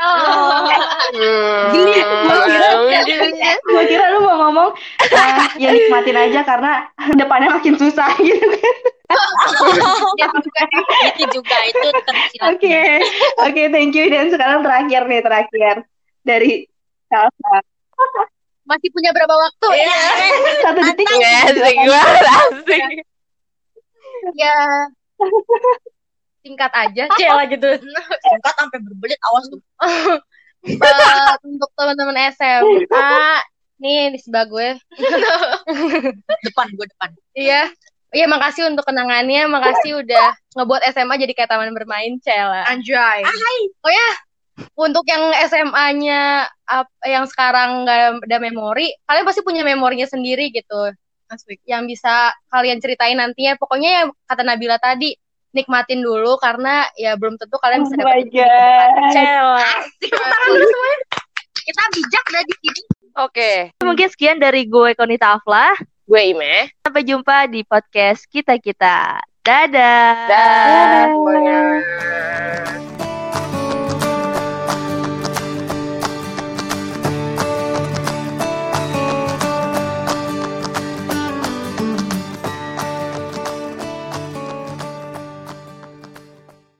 Gini, 1.66 1.92
gua 2.00 2.38
kira, 2.48 2.68
gua 3.68 3.82
kira 3.84 4.04
lu 4.16 4.24
mau 4.24 4.36
ngomong 4.48 4.70
eh, 5.04 5.46
ya 5.60 5.68
nikmatin 5.72 6.16
aja 6.16 6.40
karena 6.42 6.88
depannya 7.14 7.52
makin 7.52 7.76
susah 7.76 8.10
gitu 8.26 8.46
kan. 8.48 8.76
Ya, 10.18 10.26
juga 10.34 10.62
itu 11.14 11.24
juga 11.30 11.56
itu 11.70 11.88
Oke, 12.42 12.80
oke, 13.38 13.62
thank 13.70 13.94
you. 13.94 14.10
Dan 14.10 14.34
sekarang 14.34 14.66
terakhir 14.66 15.06
nih, 15.06 15.20
terakhir 15.22 15.74
dari 16.26 16.66
Salsa. 17.06 17.54
Masih 18.66 18.90
punya 18.90 19.14
berapa 19.14 19.30
waktu? 19.30 19.68
Iya. 19.78 20.02
Satu 20.58 20.80
detik. 20.82 21.06
Ya, 21.22 21.38
asik 21.46 21.76
banget, 21.86 22.24
asik. 22.26 22.82
Ya. 24.34 24.58
Singkat 26.46 26.72
aja. 26.72 27.04
Cela 27.18 27.42
gitu 27.50 27.68
singkat 28.30 28.54
sampai 28.54 28.78
berbelit 28.82 29.20
awas 29.32 29.44
tuh 29.50 29.60
Buat 30.66 31.40
untuk 31.46 31.70
teman-teman 31.78 32.18
SMA, 32.34 33.14
nih 33.78 34.10
di 34.10 34.18
sebelah 34.18 34.50
gue. 34.50 34.68
depan 36.50 36.66
gue 36.74 36.86
depan 36.90 37.10
Iya. 37.38 37.70
Iya, 38.10 38.26
makasih 38.26 38.70
untuk 38.70 38.82
kenangannya. 38.82 39.46
Makasih 39.46 40.02
udah 40.02 40.34
ngebuat 40.58 40.82
SMA 40.90 41.14
jadi 41.22 41.32
kayak 41.38 41.50
taman 41.54 41.70
bermain, 41.70 42.18
Cela. 42.18 42.66
Anjay. 42.66 43.22
Oh 43.84 43.92
ya, 43.92 44.10
untuk 44.74 45.04
yang 45.04 45.20
SMA-nya 45.46 46.48
yang 47.04 47.24
sekarang 47.28 47.84
nggak 47.84 48.24
ada 48.24 48.38
memori, 48.40 48.88
kalian 49.04 49.26
pasti 49.28 49.44
punya 49.44 49.62
memorinya 49.62 50.08
sendiri 50.08 50.48
gitu. 50.50 50.96
Asik. 51.26 51.58
Yang 51.66 51.96
bisa 51.96 52.30
kalian 52.48 52.78
ceritain 52.78 53.18
nantinya. 53.18 53.58
Pokoknya 53.58 53.90
ya 53.90 54.02
kata 54.26 54.42
Nabila 54.46 54.78
tadi, 54.78 55.14
nikmatin 55.50 56.04
dulu 56.04 56.36
karena 56.38 56.86
ya 56.94 57.16
belum 57.16 57.40
tentu 57.40 57.56
kalian 57.58 57.82
bisa 57.88 57.94
Oh 57.96 58.04
my 58.04 58.22
dapetin 58.22 58.30
God. 58.36 58.90
Cela. 59.10 59.68
kita 61.66 61.82
bijak 61.98 62.24
dari 62.30 62.52
sini 62.62 62.82
Oke, 63.16 63.72
Mungkin 63.80 64.08
sekian 64.12 64.36
dari 64.36 64.68
gue 64.68 64.92
Konita 64.92 65.40
Afla. 65.40 65.72
gue 66.06 66.20
Ime. 66.20 66.68
Sampai 66.84 67.02
jumpa 67.02 67.48
di 67.48 67.64
podcast 67.64 68.28
kita-kita. 68.28 69.24
Dadah. 69.40 70.14
Dah 70.28 71.06
semuanya. 71.10 71.58